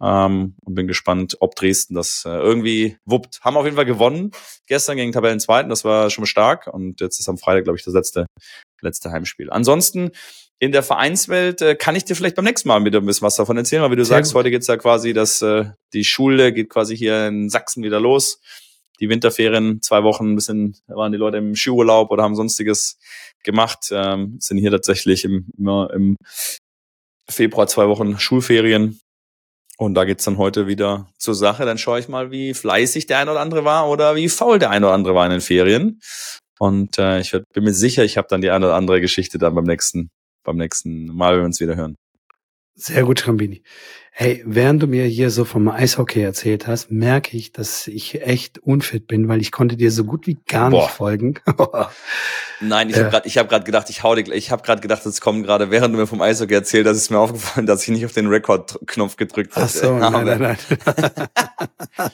ähm, 0.00 0.54
und 0.64 0.74
bin 0.74 0.86
gespannt, 0.86 1.36
ob 1.40 1.54
Dresden 1.54 1.94
das 1.94 2.24
äh, 2.26 2.30
irgendwie 2.30 2.96
wuppt. 3.04 3.40
Haben 3.42 3.56
auf 3.56 3.64
jeden 3.64 3.76
Fall 3.76 3.84
gewonnen 3.84 4.30
gestern 4.66 4.96
gegen 4.96 5.12
Tabellenzweiten, 5.12 5.68
das 5.68 5.84
war 5.84 6.10
schon 6.10 6.22
mal 6.22 6.26
stark 6.26 6.66
und 6.66 7.00
jetzt 7.00 7.20
ist 7.20 7.28
am 7.28 7.38
Freitag, 7.38 7.64
glaube 7.64 7.78
ich, 7.78 7.84
das 7.84 7.94
letzte, 7.94 8.26
letzte 8.80 9.10
Heimspiel. 9.10 9.50
Ansonsten 9.50 10.10
in 10.58 10.72
der 10.72 10.82
Vereinswelt 10.82 11.62
äh, 11.62 11.76
kann 11.76 11.94
ich 11.94 12.04
dir 12.04 12.16
vielleicht 12.16 12.36
beim 12.36 12.44
nächsten 12.44 12.68
Mal 12.68 12.84
wieder 12.84 13.00
ein 13.00 13.06
bisschen 13.06 13.26
was 13.26 13.36
davon 13.36 13.56
erzählen, 13.56 13.82
weil 13.82 13.92
wie 13.92 13.96
du 13.96 14.04
Sehr 14.04 14.16
sagst, 14.16 14.32
gut. 14.32 14.40
heute 14.40 14.50
geht's 14.50 14.66
ja 14.66 14.76
quasi, 14.76 15.12
dass 15.12 15.42
äh, 15.42 15.66
die 15.92 16.04
Schule 16.04 16.52
geht 16.52 16.70
quasi 16.70 16.96
hier 16.96 17.28
in 17.28 17.48
Sachsen 17.48 17.82
wieder 17.84 18.00
los 18.00 18.40
die 19.00 19.08
Winterferien, 19.08 19.80
zwei 19.82 20.02
Wochen 20.02 20.32
ein 20.32 20.34
bisschen, 20.34 20.76
waren 20.86 21.12
die 21.12 21.18
Leute 21.18 21.38
im 21.38 21.54
Skiurlaub 21.54 22.10
oder 22.10 22.22
haben 22.22 22.34
sonstiges 22.34 22.98
gemacht, 23.44 23.90
ähm, 23.92 24.36
sind 24.40 24.58
hier 24.58 24.70
tatsächlich 24.70 25.24
im, 25.24 25.46
immer 25.56 25.90
im 25.92 26.16
Februar 27.28 27.66
zwei 27.66 27.88
Wochen 27.88 28.18
Schulferien. 28.18 29.00
Und 29.76 29.94
da 29.94 30.04
geht's 30.04 30.24
dann 30.24 30.38
heute 30.38 30.66
wieder 30.66 31.08
zur 31.18 31.36
Sache. 31.36 31.64
Dann 31.64 31.78
schaue 31.78 32.00
ich 32.00 32.08
mal, 32.08 32.32
wie 32.32 32.52
fleißig 32.52 33.06
der 33.06 33.18
ein 33.18 33.28
oder 33.28 33.40
andere 33.40 33.64
war 33.64 33.88
oder 33.88 34.16
wie 34.16 34.28
faul 34.28 34.58
der 34.58 34.70
ein 34.70 34.82
oder 34.82 34.92
andere 34.92 35.14
war 35.14 35.24
in 35.24 35.30
den 35.30 35.40
Ferien. 35.40 36.00
Und 36.58 36.98
äh, 36.98 37.20
ich 37.20 37.30
bin 37.52 37.64
mir 37.64 37.72
sicher, 37.72 38.04
ich 38.04 38.18
habe 38.18 38.26
dann 38.28 38.40
die 38.40 38.50
eine 38.50 38.66
oder 38.66 38.74
andere 38.74 39.00
Geschichte 39.00 39.38
dann 39.38 39.54
beim 39.54 39.64
nächsten, 39.64 40.10
beim 40.44 40.56
nächsten 40.56 41.06
Mal, 41.06 41.34
wenn 41.34 41.42
wir 41.42 41.46
uns 41.46 41.60
wieder 41.60 41.76
hören. 41.76 41.94
Sehr 42.80 43.02
gut, 43.02 43.26
Rambini. 43.26 43.60
Hey, 44.12 44.42
während 44.46 44.80
du 44.80 44.86
mir 44.86 45.04
hier 45.04 45.30
so 45.30 45.44
vom 45.44 45.68
Eishockey 45.68 46.22
erzählt 46.22 46.68
hast, 46.68 46.92
merke 46.92 47.36
ich, 47.36 47.50
dass 47.50 47.88
ich 47.88 48.22
echt 48.22 48.60
unfit 48.60 49.08
bin, 49.08 49.28
weil 49.28 49.40
ich 49.40 49.50
konnte 49.50 49.76
dir 49.76 49.90
so 49.90 50.04
gut 50.04 50.28
wie 50.28 50.38
gar 50.46 50.70
Boah. 50.70 50.82
nicht 50.82 50.90
folgen. 50.92 51.34
Nein, 52.60 52.88
ich 52.88 52.96
äh. 52.96 53.00
habe 53.00 53.10
gerade 53.10 53.28
hab, 53.28 53.48
grad 53.48 53.64
gedacht, 53.64 53.90
ich 53.90 54.04
hau 54.04 54.14
dir, 54.14 54.32
ich 54.32 54.52
habe 54.52 54.62
gerade 54.62 54.80
gedacht, 54.80 55.04
es 55.06 55.20
kommt 55.20 55.44
gerade, 55.44 55.72
während 55.72 55.92
du 55.92 55.98
mir 55.98 56.06
vom 56.06 56.22
Eishockey 56.22 56.54
erzählt 56.54 56.86
hast, 56.86 56.98
ist 56.98 57.10
mir 57.10 57.18
aufgefallen, 57.18 57.66
dass 57.66 57.82
ich 57.82 57.88
nicht 57.88 58.04
auf 58.04 58.12
den 58.12 58.28
Rekordknopf 58.28 59.16
gedrückt 59.16 59.56
habe. 59.56 59.66
Ach 59.66 59.70
so, 59.70 59.92
nein, 59.98 60.24
nein, 60.24 60.40
nein. 60.40 60.56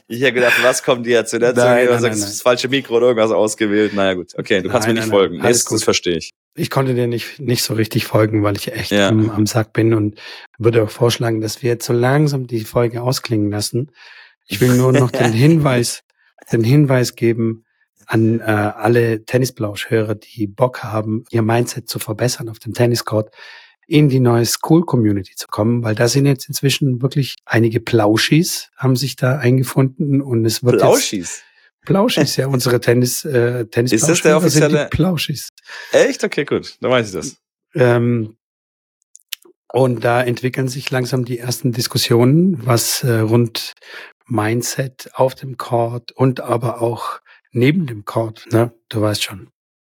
ich 0.09 0.23
habe 0.23 0.33
gedacht, 0.33 0.63
was 0.63 0.83
kommt 0.83 1.05
dir 1.05 1.19
jetzt? 1.19 1.35
Du 1.35 1.47
hast 1.47 1.57
nein, 1.57 1.89
nein, 1.91 2.03
nein, 2.03 2.11
das 2.11 2.41
falsche 2.41 2.69
Mikro 2.69 2.97
oder 2.97 3.09
irgendwas 3.09 3.33
ausgewählt. 3.33 3.93
Naja 3.93 4.15
gut, 4.15 4.33
okay, 4.39 4.63
du 4.63 4.71
kannst 4.71 4.89
mir 4.89 4.95
nicht 4.95 5.09
folgen. 5.09 5.43
Alles 5.43 5.65
das, 5.65 5.73
das 5.73 5.85
verstehe 5.85 6.17
ich 6.17 6.33
ich 6.55 6.71
konnte 6.71 6.95
dir 6.95 7.07
nicht, 7.07 7.41
nicht 7.41 7.63
so 7.63 7.75
richtig 7.75 8.07
folgen, 8.07 8.43
weil 8.43 8.57
ich 8.57 8.73
echt 8.73 8.93
ja. 8.93 9.09
am, 9.09 9.31
am 9.31 9.47
Sack 9.47 9.73
bin 9.73 9.93
und 9.93 10.21
würde 10.59 10.85
auch 10.85 10.91
vorschlagen, 10.91 11.41
dass 11.41 11.63
wir 11.63 11.71
jetzt 11.71 11.87
so 11.87 11.93
langsam 11.93 12.47
die 12.47 12.65
Folge 12.65 13.03
ausklingen 13.03 13.51
lassen. 13.51 13.91
Ich 14.47 14.61
will 14.61 14.77
nur 14.77 14.93
noch 14.93 15.11
den 15.11 15.33
Hinweis, 15.33 16.03
den 16.53 16.63
Hinweis 16.63 17.17
geben 17.17 17.65
an 18.07 18.41
äh, 18.41 18.45
alle 18.45 19.25
Tennisblausch-Hörer, 19.25 20.15
die 20.15 20.47
Bock 20.47 20.83
haben, 20.83 21.25
ihr 21.31 21.43
Mindset 21.43 21.89
zu 21.89 21.99
verbessern 21.99 22.49
auf 22.49 22.59
dem 22.59 22.75
Tenniscourt, 22.75 23.31
in 23.87 24.09
die 24.09 24.21
neue 24.21 24.47
School-Community 24.47 25.35
zu 25.37 25.47
kommen, 25.47 25.83
weil 25.83 25.95
da 25.95 26.09
sind 26.09 26.27
jetzt 26.27 26.49
inzwischen 26.49 27.03
wirklich 27.03 27.37
einige 27.45 27.81
Plauschis 27.81 28.71
haben 28.77 28.97
sich 28.97 29.17
da 29.17 29.39
eingefunden 29.39 30.23
und 30.23 30.45
es 30.45 30.63
wird 30.63 30.79
Plauschis? 30.79 31.13
Jetzt, 31.13 31.45
Plauschis, 31.85 32.37
ja, 32.37 32.47
unsere 32.47 32.81
Tennis, 32.81 33.25
äh, 33.25 33.67
Tennis 33.67 33.93
Ist 33.93 34.09
das 34.09 34.23
der 34.23 34.37
offizielle? 34.37 34.89
Plauschis. 34.91 35.51
Echt? 35.93 36.25
Okay, 36.25 36.45
gut. 36.45 36.77
Dann 36.81 36.91
weiß 36.91 37.09
ich 37.09 37.13
das. 37.15 37.37
Ähm, 37.75 38.37
und 39.73 40.05
da 40.05 40.23
entwickeln 40.23 40.69
sich 40.69 40.91
langsam 40.91 41.25
die 41.25 41.39
ersten 41.39 41.73
Diskussionen, 41.73 42.65
was 42.65 43.03
äh, 43.03 43.19
rund 43.19 43.75
Mindset 44.27 45.11
auf 45.15 45.35
dem 45.35 45.57
Court 45.57 46.13
und 46.13 46.41
aber 46.41 46.81
auch 46.81 47.21
neben 47.51 47.87
dem 47.87 48.05
Court, 48.05 48.47
ne? 48.53 48.73
Du 48.89 49.01
weißt 49.01 49.23
schon. 49.23 49.49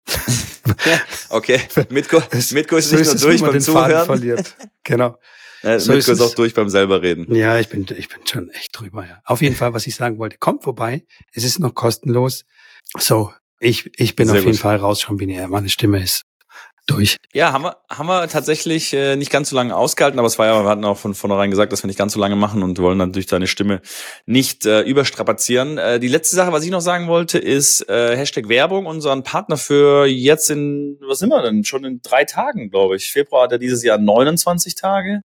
okay, 1.30 1.62
Mitko, 1.90 2.22
Mitko 2.52 2.78
ist 2.78 2.92
nicht 2.92 3.06
nur 3.06 3.16
durch 3.16 3.42
beim 3.42 3.60
Zuhören. 3.60 4.06
Verliert. 4.06 4.56
Genau. 4.84 5.18
So 5.62 5.92
Mitko 5.92 6.12
ist, 6.12 6.22
auch 6.22 6.36
durch 6.36 6.54
beim 6.54 6.70
selber 6.70 7.02
reden. 7.02 7.34
Ja, 7.34 7.60
ich 7.60 7.70
bin, 7.70 7.86
ich 7.98 8.08
bin 8.10 8.26
schon 8.26 8.50
echt 8.50 8.80
drüber, 8.80 9.06
ja. 9.06 9.22
Auf 9.26 9.42
jeden 9.42 9.56
Fall, 9.56 9.74
was 9.74 9.88
ich 9.88 9.96
sagen 9.96 10.18
wollte, 10.18 10.38
kommt 10.38 10.64
vorbei. 10.64 11.06
Es 11.34 11.44
ist 11.44 11.60
noch 11.60 11.74
kostenlos. 11.74 12.46
So, 12.98 13.34
ich, 13.60 13.92
ich 14.00 14.16
bin 14.16 14.28
Sehr 14.28 14.40
auf 14.40 14.46
jeden 14.46 14.58
Fall 14.58 14.78
raus 14.78 15.02
schon, 15.02 15.20
wie 15.20 15.28
meine 15.48 15.70
Stimme 15.70 16.02
ist 16.02 16.24
durch. 16.90 17.18
Ja, 17.34 17.54
haben 17.54 17.64
wir, 17.64 17.78
haben 17.90 18.08
wir 18.08 18.28
tatsächlich 18.28 18.94
äh, 18.94 19.16
nicht 19.16 19.32
ganz 19.32 19.50
so 19.50 19.56
lange 19.56 19.76
ausgehalten, 19.76 20.20
aber 20.20 20.28
es 20.28 20.40
war 20.40 20.48
ja, 20.48 20.64
wir 20.64 20.70
hatten 20.70 20.86
auch 20.86 20.98
von 20.98 21.14
vornherein 21.14 21.52
gesagt, 21.52 21.72
dass 21.72 21.84
wir 21.84 21.88
nicht 21.88 22.00
ganz 22.00 22.14
so 22.14 22.20
lange 22.20 22.36
machen 22.36 22.64
und 22.64 22.80
wollen 22.80 22.98
natürlich 22.98 23.28
deine 23.28 23.48
Stimme 23.48 23.82
nicht 24.26 24.66
äh, 24.66 24.82
überstrapazieren. 24.82 25.78
Äh, 25.78 26.00
die 26.00 26.08
letzte 26.08 26.36
Sache, 26.36 26.52
was 26.52 26.64
ich 26.64 26.72
noch 26.72 26.82
sagen 26.82 27.08
wollte, 27.08 27.38
ist 27.38 27.88
äh, 27.90 28.16
Hashtag 28.16 28.50
Werbung, 28.50 28.86
unseren 28.86 29.24
Partner 29.24 29.58
für 29.58 30.06
jetzt 30.08 30.50
in, 30.50 30.98
was 31.08 31.20
sind 31.20 31.30
wir 31.30 31.42
denn? 31.42 31.64
Schon 31.64 31.86
in 31.86 32.02
drei 32.02 32.26
Tagen, 32.26 32.70
glaube 32.70 32.96
ich. 32.96 33.12
Februar 33.12 33.44
hat 33.44 33.52
er 33.52 33.60
dieses 33.60 33.84
Jahr 33.84 33.98
29 33.98 34.76
Tage 34.76 35.22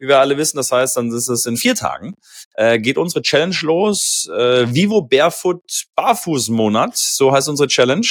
wie 0.00 0.08
wir 0.08 0.18
alle 0.18 0.36
wissen. 0.36 0.56
Das 0.56 0.72
heißt, 0.72 0.96
dann 0.96 1.12
ist 1.12 1.28
es 1.28 1.46
in 1.46 1.56
vier 1.56 1.74
Tagen. 1.76 2.16
Äh, 2.54 2.80
geht 2.80 2.98
unsere 2.98 3.22
Challenge 3.22 3.56
los. 3.62 4.28
Äh, 4.34 4.74
Vivo 4.74 5.02
Barefoot 5.02 5.62
Barfußmonat, 5.94 6.96
so 6.96 7.32
heißt 7.32 7.48
unsere 7.48 7.68
Challenge 7.68 8.06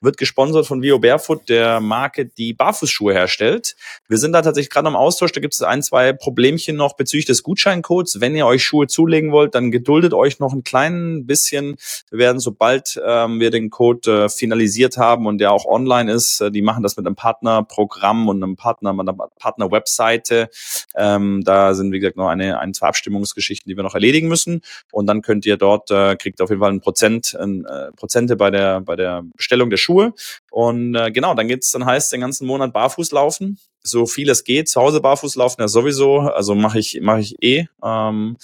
wird 0.00 0.16
gesponsert 0.16 0.66
von 0.66 0.82
Vio 0.82 0.98
Barefoot, 0.98 1.48
der 1.48 1.80
Marke, 1.80 2.26
die 2.26 2.52
Barfußschuhe 2.52 3.12
herstellt. 3.12 3.76
Wir 4.08 4.18
sind 4.18 4.32
da 4.32 4.42
tatsächlich 4.42 4.70
gerade 4.70 4.88
am 4.88 4.96
Austausch. 4.96 5.32
Da 5.32 5.40
gibt 5.40 5.54
es 5.54 5.62
ein, 5.62 5.82
zwei 5.82 6.12
Problemchen 6.12 6.76
noch 6.76 6.96
bezüglich 6.96 7.26
des 7.26 7.42
Gutscheincodes. 7.42 8.20
Wenn 8.20 8.36
ihr 8.36 8.46
euch 8.46 8.62
Schuhe 8.64 8.86
zulegen 8.86 9.32
wollt, 9.32 9.54
dann 9.54 9.70
geduldet 9.70 10.12
euch 10.12 10.38
noch 10.38 10.52
ein 10.52 10.64
klein 10.64 11.26
bisschen. 11.26 11.76
Wir 12.10 12.18
werden, 12.18 12.40
sobald 12.40 13.00
ähm, 13.04 13.40
wir 13.40 13.50
den 13.50 13.70
Code 13.70 14.24
äh, 14.24 14.28
finalisiert 14.28 14.98
haben 14.98 15.26
und 15.26 15.38
der 15.38 15.52
auch 15.52 15.64
online 15.64 16.12
ist, 16.12 16.40
äh, 16.40 16.50
die 16.50 16.62
machen 16.62 16.82
das 16.82 16.96
mit 16.96 17.06
einem 17.06 17.16
Partnerprogramm 17.16 18.28
und 18.28 18.42
einem 18.42 18.56
Partner, 18.56 18.90
einer 18.90 19.14
Partner-Webseite. 19.14 20.50
Ähm, 20.94 21.42
da 21.44 21.74
sind, 21.74 21.92
wie 21.92 22.00
gesagt, 22.00 22.16
noch 22.16 22.28
eine, 22.28 22.58
ein, 22.60 22.74
zwei 22.74 22.88
Abstimmungsgeschichten, 22.88 23.68
die 23.70 23.76
wir 23.76 23.82
noch 23.82 23.94
erledigen 23.94 24.28
müssen. 24.28 24.62
Und 24.92 25.06
dann 25.06 25.22
könnt 25.22 25.46
ihr 25.46 25.56
dort, 25.56 25.90
äh, 25.90 26.16
kriegt 26.16 26.40
auf 26.40 26.50
jeden 26.50 26.60
Fall 26.60 26.72
ein 26.72 26.80
Prozent, 26.80 27.34
ein, 27.38 27.64
äh, 27.64 27.92
Prozente 27.92 28.36
bei 28.36 28.50
der, 28.50 28.80
bei 28.80 28.96
der 28.96 29.24
Bestellung 29.36 29.70
der 29.70 29.76
Schuhe. 29.86 30.12
Und 30.50 30.94
äh, 30.94 31.10
genau, 31.12 31.34
dann 31.34 31.48
geht's, 31.48 31.70
dann 31.70 31.86
heißt 31.86 32.12
den 32.12 32.20
ganzen 32.20 32.46
Monat 32.46 32.72
barfuß 32.72 33.12
laufen, 33.12 33.58
so 33.82 34.06
viel 34.06 34.28
es 34.30 34.44
geht. 34.44 34.68
Zu 34.68 34.80
Hause 34.80 35.00
barfuß 35.00 35.36
laufen 35.36 35.60
ja 35.60 35.68
sowieso, 35.68 36.20
also 36.20 36.54
mache 36.54 36.78
ich 36.78 37.00
mache 37.00 37.20
ich 37.20 37.36
eh 37.42 37.66
ähm, 37.82 38.36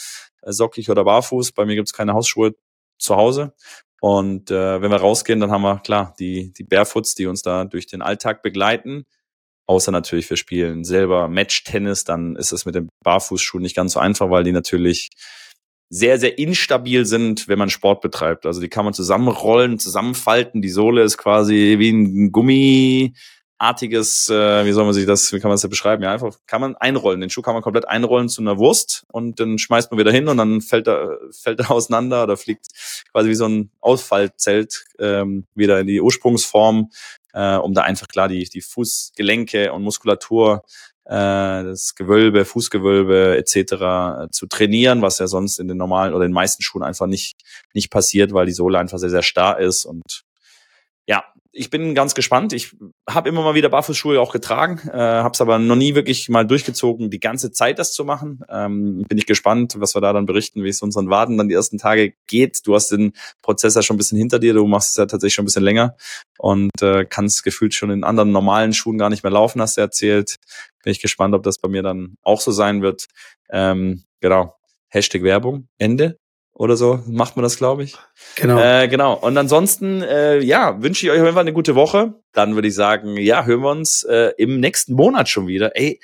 sockig 0.46 0.90
oder 0.90 1.05
barfuß. 1.05 1.52
Bei 1.52 1.64
mir 1.64 1.74
gibt's 1.74 1.92
keine 1.92 2.14
Hausschuhe 2.14 2.55
zu 2.98 3.16
Hause. 3.16 3.52
Und 4.00 4.50
äh, 4.50 4.83
wenn 4.83 4.90
wir 4.90 4.98
rausgehen, 4.98 5.40
dann 5.40 5.50
haben 5.50 5.62
wir 5.62 5.78
klar 5.81 6.14
die 6.18 6.52
die 6.52 6.64
Barefoots, 6.64 7.14
die 7.14 7.26
uns 7.26 7.42
da 7.42 7.64
durch 7.64 7.87
den 7.87 8.02
Alltag 8.02 8.42
begleiten. 8.42 9.05
Außer 9.66 9.92
natürlich 9.92 10.28
wir 10.28 10.37
spielen 10.37 10.85
selber 10.85 11.28
Match-Tennis, 11.28 12.05
dann 12.05 12.37
ist 12.37 12.52
es 12.52 12.66
mit 12.66 12.74
den 12.74 12.88
Barfußschuhen 13.05 13.62
nicht 13.62 13.76
ganz 13.76 13.92
so 13.92 14.00
einfach, 14.00 14.28
weil 14.28 14.44
die 14.44 14.52
natürlich 14.52 15.11
sehr, 15.94 16.18
sehr 16.18 16.38
instabil 16.38 17.05
sind, 17.05 17.48
wenn 17.48 17.59
man 17.59 17.68
Sport 17.68 18.00
betreibt. 18.00 18.46
Also 18.46 18.62
die 18.62 18.70
kann 18.70 18.87
man 18.87 18.94
zusammenrollen, 18.94 19.78
zusammenfalten. 19.78 20.62
Die 20.62 20.70
Sohle 20.70 21.02
ist 21.02 21.18
quasi 21.18 21.74
wie 21.78 21.90
ein 21.90 22.33
gummiartiges, 22.33 24.31
äh, 24.31 24.64
wie 24.64 24.72
soll 24.72 24.87
man 24.87 24.94
sich 24.94 25.05
das, 25.05 25.35
wie 25.35 25.38
kann 25.38 25.50
man 25.50 25.57
das 25.57 25.64
ja 25.64 25.68
beschreiben? 25.68 26.02
Ja, 26.02 26.11
einfach 26.12 26.35
kann 26.46 26.62
man 26.62 26.76
einrollen. 26.76 27.20
Den 27.20 27.28
Schuh 27.28 27.42
kann 27.42 27.52
man 27.52 27.62
komplett 27.62 27.87
einrollen 27.88 28.31
zu 28.31 28.40
einer 28.40 28.57
Wurst 28.57 29.05
und 29.12 29.38
dann 29.38 29.59
schmeißt 29.59 29.90
man 29.90 30.00
wieder 30.00 30.11
hin 30.11 30.28
und 30.28 30.38
dann 30.38 30.62
fällt 30.62 30.88
er, 30.88 31.18
fällt 31.31 31.61
er 31.61 31.70
auseinander 31.70 32.22
oder 32.22 32.38
fliegt 32.38 32.68
quasi 33.12 33.28
wie 33.28 33.35
so 33.35 33.46
ein 33.46 33.70
Ausfallzelt 33.83 34.87
ähm, 34.98 35.46
wieder 35.55 35.78
in 35.78 35.88
die 35.88 36.00
Ursprungsform, 36.00 36.88
äh, 37.32 37.56
um 37.56 37.74
da 37.74 37.82
einfach 37.82 38.08
klar 38.08 38.28
die, 38.28 38.44
die 38.44 38.60
Fußgelenke 38.60 39.72
und 39.72 39.82
Muskulatur 39.82 40.62
äh, 41.04 41.64
das 41.64 41.94
Gewölbe, 41.94 42.44
Fußgewölbe 42.44 43.36
etc. 43.36 43.56
Äh, 43.56 44.30
zu 44.30 44.46
trainieren, 44.46 45.02
was 45.02 45.18
ja 45.18 45.26
sonst 45.26 45.58
in 45.58 45.68
den 45.68 45.76
normalen 45.76 46.14
oder 46.14 46.26
den 46.26 46.32
meisten 46.32 46.62
Schuhen 46.62 46.82
einfach 46.82 47.06
nicht, 47.06 47.36
nicht 47.74 47.90
passiert, 47.90 48.32
weil 48.32 48.46
die 48.46 48.52
Sohle 48.52 48.78
einfach 48.78 48.98
sehr, 48.98 49.10
sehr 49.10 49.22
starr 49.22 49.58
ist 49.58 49.84
und 49.84 50.24
ich 51.54 51.68
bin 51.68 51.94
ganz 51.94 52.14
gespannt. 52.14 52.54
Ich 52.54 52.74
habe 53.08 53.28
immer 53.28 53.42
mal 53.42 53.54
wieder 53.54 53.68
Barfußschuhe 53.68 54.18
auch 54.18 54.32
getragen, 54.32 54.80
äh, 54.88 54.96
habe 54.96 55.32
es 55.34 55.40
aber 55.40 55.58
noch 55.58 55.76
nie 55.76 55.94
wirklich 55.94 56.30
mal 56.30 56.46
durchgezogen, 56.46 57.10
die 57.10 57.20
ganze 57.20 57.52
Zeit 57.52 57.78
das 57.78 57.92
zu 57.92 58.04
machen. 58.04 58.40
Ähm, 58.48 59.04
bin 59.06 59.18
ich 59.18 59.26
gespannt, 59.26 59.74
was 59.78 59.94
wir 59.94 60.00
da 60.00 60.14
dann 60.14 60.24
berichten, 60.24 60.64
wie 60.64 60.70
es 60.70 60.80
unseren 60.80 61.10
Waden 61.10 61.36
dann 61.36 61.48
die 61.48 61.54
ersten 61.54 61.76
Tage 61.76 62.14
geht. 62.26 62.66
Du 62.66 62.74
hast 62.74 62.88
den 62.88 63.12
Prozess 63.42 63.74
ja 63.74 63.82
schon 63.82 63.96
ein 63.96 63.98
bisschen 63.98 64.18
hinter 64.18 64.38
dir, 64.38 64.54
du 64.54 64.66
machst 64.66 64.90
es 64.90 64.96
ja 64.96 65.04
tatsächlich 65.04 65.34
schon 65.34 65.44
ein 65.44 65.46
bisschen 65.46 65.64
länger 65.64 65.94
und 66.38 66.70
äh, 66.80 67.04
kannst 67.04 67.44
gefühlt 67.44 67.74
schon 67.74 67.90
in 67.90 68.02
anderen 68.02 68.32
normalen 68.32 68.72
Schuhen 68.72 68.96
gar 68.96 69.10
nicht 69.10 69.22
mehr 69.22 69.32
laufen, 69.32 69.60
hast 69.60 69.76
du 69.76 69.82
erzählt. 69.82 70.36
Bin 70.82 70.90
ich 70.90 71.02
gespannt, 71.02 71.34
ob 71.34 71.42
das 71.42 71.58
bei 71.58 71.68
mir 71.68 71.82
dann 71.82 72.16
auch 72.22 72.40
so 72.40 72.50
sein 72.50 72.80
wird. 72.82 73.06
Ähm, 73.50 74.04
genau. 74.20 74.56
Hashtag 74.88 75.22
Werbung, 75.22 75.68
Ende 75.78 76.18
oder 76.54 76.76
so 76.76 77.00
macht 77.06 77.36
man 77.36 77.42
das, 77.42 77.56
glaube 77.56 77.82
ich. 77.82 77.96
Genau. 78.36 78.58
Äh, 78.58 78.88
genau. 78.88 79.14
Und 79.14 79.36
ansonsten, 79.38 80.02
äh, 80.02 80.38
ja, 80.40 80.82
wünsche 80.82 81.06
ich 81.06 81.12
euch 81.12 81.18
auf 81.18 81.24
jeden 81.24 81.34
Fall 81.34 81.42
eine 81.42 81.52
gute 81.52 81.74
Woche. 81.74 82.14
Dann 82.32 82.54
würde 82.54 82.68
ich 82.68 82.74
sagen, 82.74 83.16
ja, 83.16 83.44
hören 83.44 83.62
wir 83.62 83.70
uns 83.70 84.02
äh, 84.04 84.32
im 84.36 84.60
nächsten 84.60 84.94
Monat 84.94 85.28
schon 85.28 85.46
wieder. 85.46 85.76
Ey, 85.76 86.00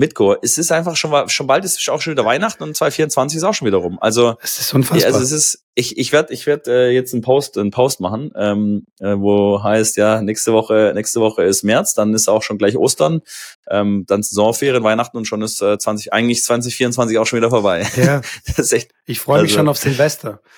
Mitko, 0.00 0.34
es 0.40 0.56
ist 0.56 0.72
einfach 0.72 0.96
schon, 0.96 1.28
schon 1.28 1.46
bald 1.46 1.62
ist 1.62 1.88
auch 1.90 2.00
schon 2.00 2.12
wieder 2.12 2.24
Weihnachten 2.24 2.62
und 2.62 2.74
2024 2.74 3.36
ist 3.36 3.44
auch 3.44 3.52
schon 3.52 3.66
wieder 3.66 3.76
rum. 3.76 3.98
Also 4.00 4.36
es 4.42 4.58
ist 4.58 4.72
unfassbar. 4.72 4.98
Ja, 4.98 5.06
also 5.14 5.20
es 5.20 5.30
ist, 5.30 5.66
ich, 5.74 5.98
ich 5.98 6.10
werde 6.10 6.32
ich 6.32 6.46
werd, 6.46 6.66
äh, 6.68 6.88
jetzt 6.88 7.12
einen 7.12 7.20
Post, 7.20 7.58
einen 7.58 7.70
Post 7.70 8.00
machen, 8.00 8.32
ähm, 8.34 8.86
äh, 8.98 9.14
wo 9.18 9.62
heißt 9.62 9.98
ja 9.98 10.22
nächste 10.22 10.54
Woche 10.54 10.92
nächste 10.94 11.20
Woche 11.20 11.44
ist 11.44 11.64
März, 11.64 11.92
dann 11.92 12.14
ist 12.14 12.28
auch 12.28 12.42
schon 12.42 12.56
gleich 12.56 12.78
Ostern, 12.78 13.20
ähm, 13.68 14.04
dann 14.06 14.22
Saisonferien, 14.22 14.82
Weihnachten 14.82 15.18
und 15.18 15.26
schon 15.26 15.42
ist 15.42 15.60
äh, 15.60 15.76
20 15.78 16.14
eigentlich 16.14 16.42
2024 16.44 17.18
auch 17.18 17.26
schon 17.26 17.36
wieder 17.36 17.50
vorbei. 17.50 17.86
Ja, 17.96 18.22
das 18.46 18.58
ist 18.58 18.72
echt. 18.72 18.92
Ich 19.04 19.20
freue 19.20 19.42
mich 19.42 19.50
also, 19.50 19.58
schon 19.58 19.68
auf 19.68 19.76
Silvester. 19.76 20.40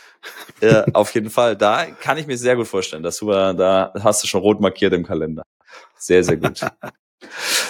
Ja, 0.61 0.85
auf 0.93 1.13
jeden 1.15 1.31
Fall. 1.31 1.57
Da 1.57 1.85
kann 1.85 2.17
ich 2.17 2.29
mir 2.29 2.39
sehr 2.39 2.55
gut 2.55 2.69
vorstellen, 2.69 3.03
dass 3.03 3.17
du 3.17 3.33
da 3.33 3.93
hast 4.05 4.23
du 4.23 4.29
schon 4.29 4.41
rot 4.41 4.61
markiert 4.61 4.93
im 4.93 5.05
Kalender. 5.05 5.43
Sehr 5.99 6.23
sehr 6.23 6.37
gut. 6.37 6.61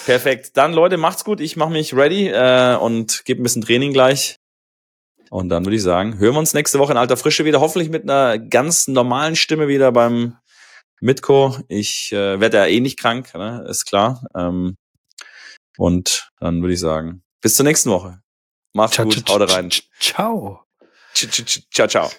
Perfekt. 0.06 0.56
Dann 0.56 0.72
Leute, 0.72 0.96
macht's 0.96 1.24
gut. 1.24 1.40
Ich 1.40 1.56
mache 1.56 1.70
mich 1.70 1.94
ready 1.94 2.28
äh, 2.28 2.76
und 2.76 3.24
gebe 3.24 3.40
ein 3.40 3.44
bisschen 3.44 3.62
Training 3.62 3.92
gleich. 3.92 4.36
Und 5.30 5.48
dann 5.48 5.64
würde 5.64 5.76
ich 5.76 5.82
sagen, 5.82 6.18
hören 6.18 6.34
wir 6.34 6.38
uns 6.40 6.52
nächste 6.52 6.78
Woche 6.78 6.92
in 6.92 6.98
alter 6.98 7.16
Frische 7.16 7.44
wieder. 7.44 7.60
Hoffentlich 7.60 7.88
mit 7.88 8.02
einer 8.02 8.38
ganz 8.38 8.86
normalen 8.86 9.36
Stimme 9.36 9.66
wieder 9.68 9.90
beim 9.92 10.36
Mitko. 11.00 11.56
Ich 11.68 12.12
äh, 12.12 12.38
werde 12.38 12.58
ja 12.58 12.66
eh 12.66 12.80
nicht 12.80 12.98
krank, 12.98 13.32
ne? 13.34 13.64
ist 13.68 13.86
klar. 13.86 14.24
Ähm, 14.36 14.76
und 15.78 16.30
dann 16.38 16.60
würde 16.60 16.74
ich 16.74 16.80
sagen, 16.80 17.22
bis 17.40 17.54
zur 17.54 17.64
nächsten 17.64 17.90
Woche. 17.90 18.20
Macht's 18.74 18.96
gut, 18.96 19.28
haut 19.28 19.52
rein. 19.52 19.70
Ciao. 19.98 20.64
Ciao, 21.14 21.88
ciao. 21.88 22.10